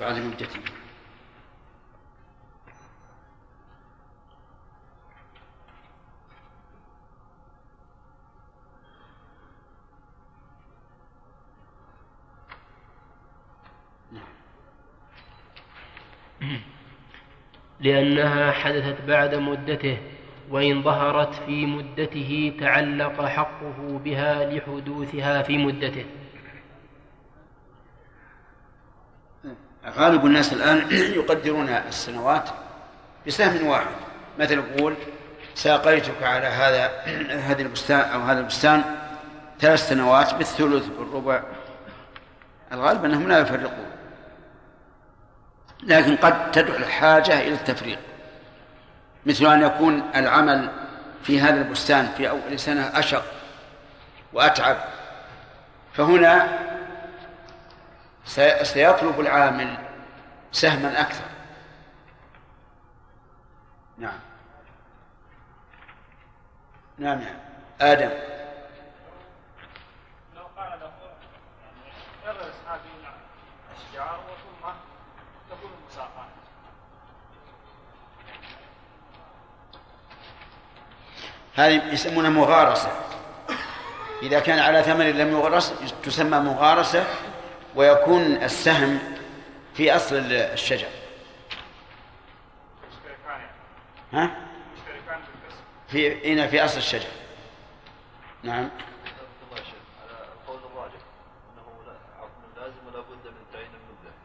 [0.00, 0.60] بعد مدته.
[17.80, 19.98] لأنها حدثت بعد مدته
[20.50, 26.06] وإن ظهرت في مدته تعلق حقه بها لحدوثها في مدته.
[29.86, 30.78] غالب الناس الآن
[31.18, 32.50] يقدرون السنوات
[33.26, 33.94] بسهم واحد.
[34.38, 34.94] مثل يقول
[35.54, 36.90] ساقيتك على هذا
[37.50, 38.84] هذه البستان أو هذا البستان
[39.60, 41.42] ثلاث سنوات بالثلث بالربع.
[42.72, 43.97] الغالب أنهم لا يفرقون.
[45.82, 47.98] لكن قد تدعو الحاجة إلى التفريق.
[49.26, 50.70] مثل أن يكون العمل
[51.22, 53.24] في هذا البستان في أول سنة أشق
[54.32, 54.76] وأتعب
[55.92, 56.58] فهنا
[58.24, 59.76] سي- سيطلب العامل
[60.52, 61.24] سهما أكثر.
[63.98, 64.18] نعم.
[66.98, 67.36] نعم نعم
[67.80, 68.10] آدم
[70.36, 70.90] لو قال له
[71.64, 74.68] يعني ارث هذه الاشجار وثم
[75.50, 76.28] تكون المساقات
[81.58, 82.88] هذه يسمونها مغارسة.
[84.22, 87.06] إذا كان على ثمن لم يغرس تسمى مغارسة
[87.74, 88.98] ويكون السهم
[89.74, 90.86] في أصل الشجر.
[94.12, 94.30] ها؟
[95.88, 97.08] في هنا في أصل الشجر.
[98.42, 98.68] نعم.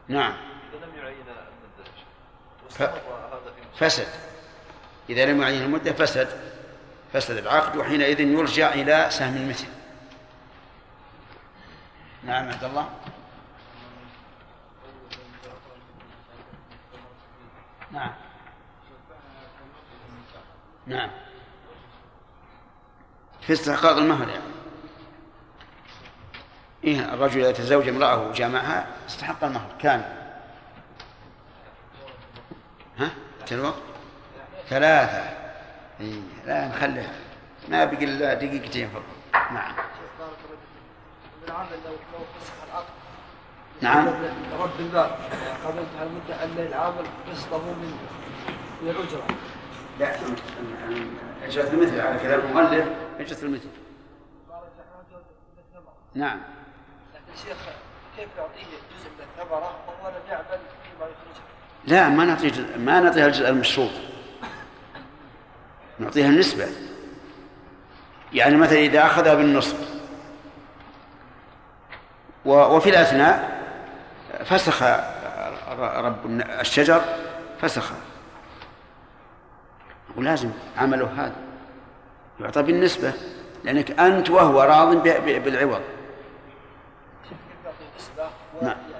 [0.08, 0.34] نعم.
[0.72, 1.16] اذا لم يعين
[2.70, 3.02] مسألة.
[3.78, 4.08] فسد.
[5.10, 6.53] إذا لم يعين المدة فسد.
[7.14, 9.66] فسد العقد وحينئذ يرجع إلى سهم المثل
[12.22, 12.88] نعم عبد الله.
[17.92, 18.12] نعم.
[20.86, 21.10] نعم.
[23.40, 24.44] في استحقاق المهر يعني.
[26.84, 30.12] إيه الرجل إذا تزوج امرأة وجامعها استحق المهر كامل
[32.98, 33.10] ها؟
[33.52, 33.82] الوقت؟
[34.68, 35.43] ثلاثة.
[36.00, 37.14] إيه لا نخليها
[37.68, 39.02] ما بقي إلا دقيقتين فقط.
[39.52, 39.74] نعم.
[43.82, 44.08] نعم.
[44.60, 45.18] رد الباب
[45.64, 47.98] قبل انتهاء المدة أن العامل قسطه من
[48.82, 49.26] من الأجرة؟
[50.00, 50.14] لا
[51.44, 52.88] أجرة المثل على كلام المؤلف
[53.20, 53.68] أجرة المثل.
[56.14, 56.40] نعم.
[57.14, 57.56] لكن شيخ
[58.16, 60.44] كيف يعطيه جزء من الثمرة وهو لم يعمل
[60.82, 61.44] فيما يخرجه؟
[61.86, 63.90] لا ما نعطيه ما نعطيها الجزء المشروط.
[65.98, 66.68] نعطيها النسبة.
[68.32, 69.94] يعني مثلا إذا أخذها بالنصف
[72.44, 73.62] وفي الأثناء
[74.44, 74.82] فسخ
[75.78, 77.02] رب الشجر
[77.60, 77.92] فسخ.
[80.16, 81.36] ولازم عمله هذا.
[82.40, 83.12] يعطى بالنسبة
[83.64, 85.82] لأنك أنت وهو راض بالعوض.
[88.62, 88.76] نعم.
[88.76, 88.94] ويعني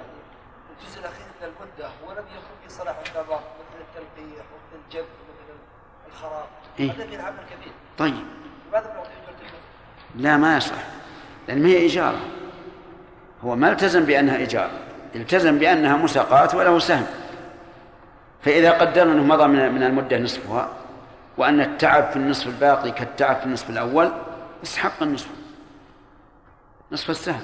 [0.80, 5.56] الجزء الأخير من المدة ولم يكن في صلاح الثمر مثل التلقيح ومثل الجلب مثلا
[6.08, 6.46] الخراب
[6.80, 6.92] إيه.
[7.98, 8.24] طيب؟
[10.16, 10.74] لا ما يصح.
[11.48, 12.14] لأن ما هي إيجار
[13.44, 14.70] هو ما التزم بأنها إيجار
[15.14, 17.06] التزم بأنها مساقات وله سهم.
[18.42, 20.68] فإذا قدرنا أنه مضى من من المدة نصفها
[21.36, 24.12] وأن التعب في النصف الباقي كالتعب في النصف الأول
[24.62, 25.28] استحق النصف.
[26.92, 27.40] نصف السهم.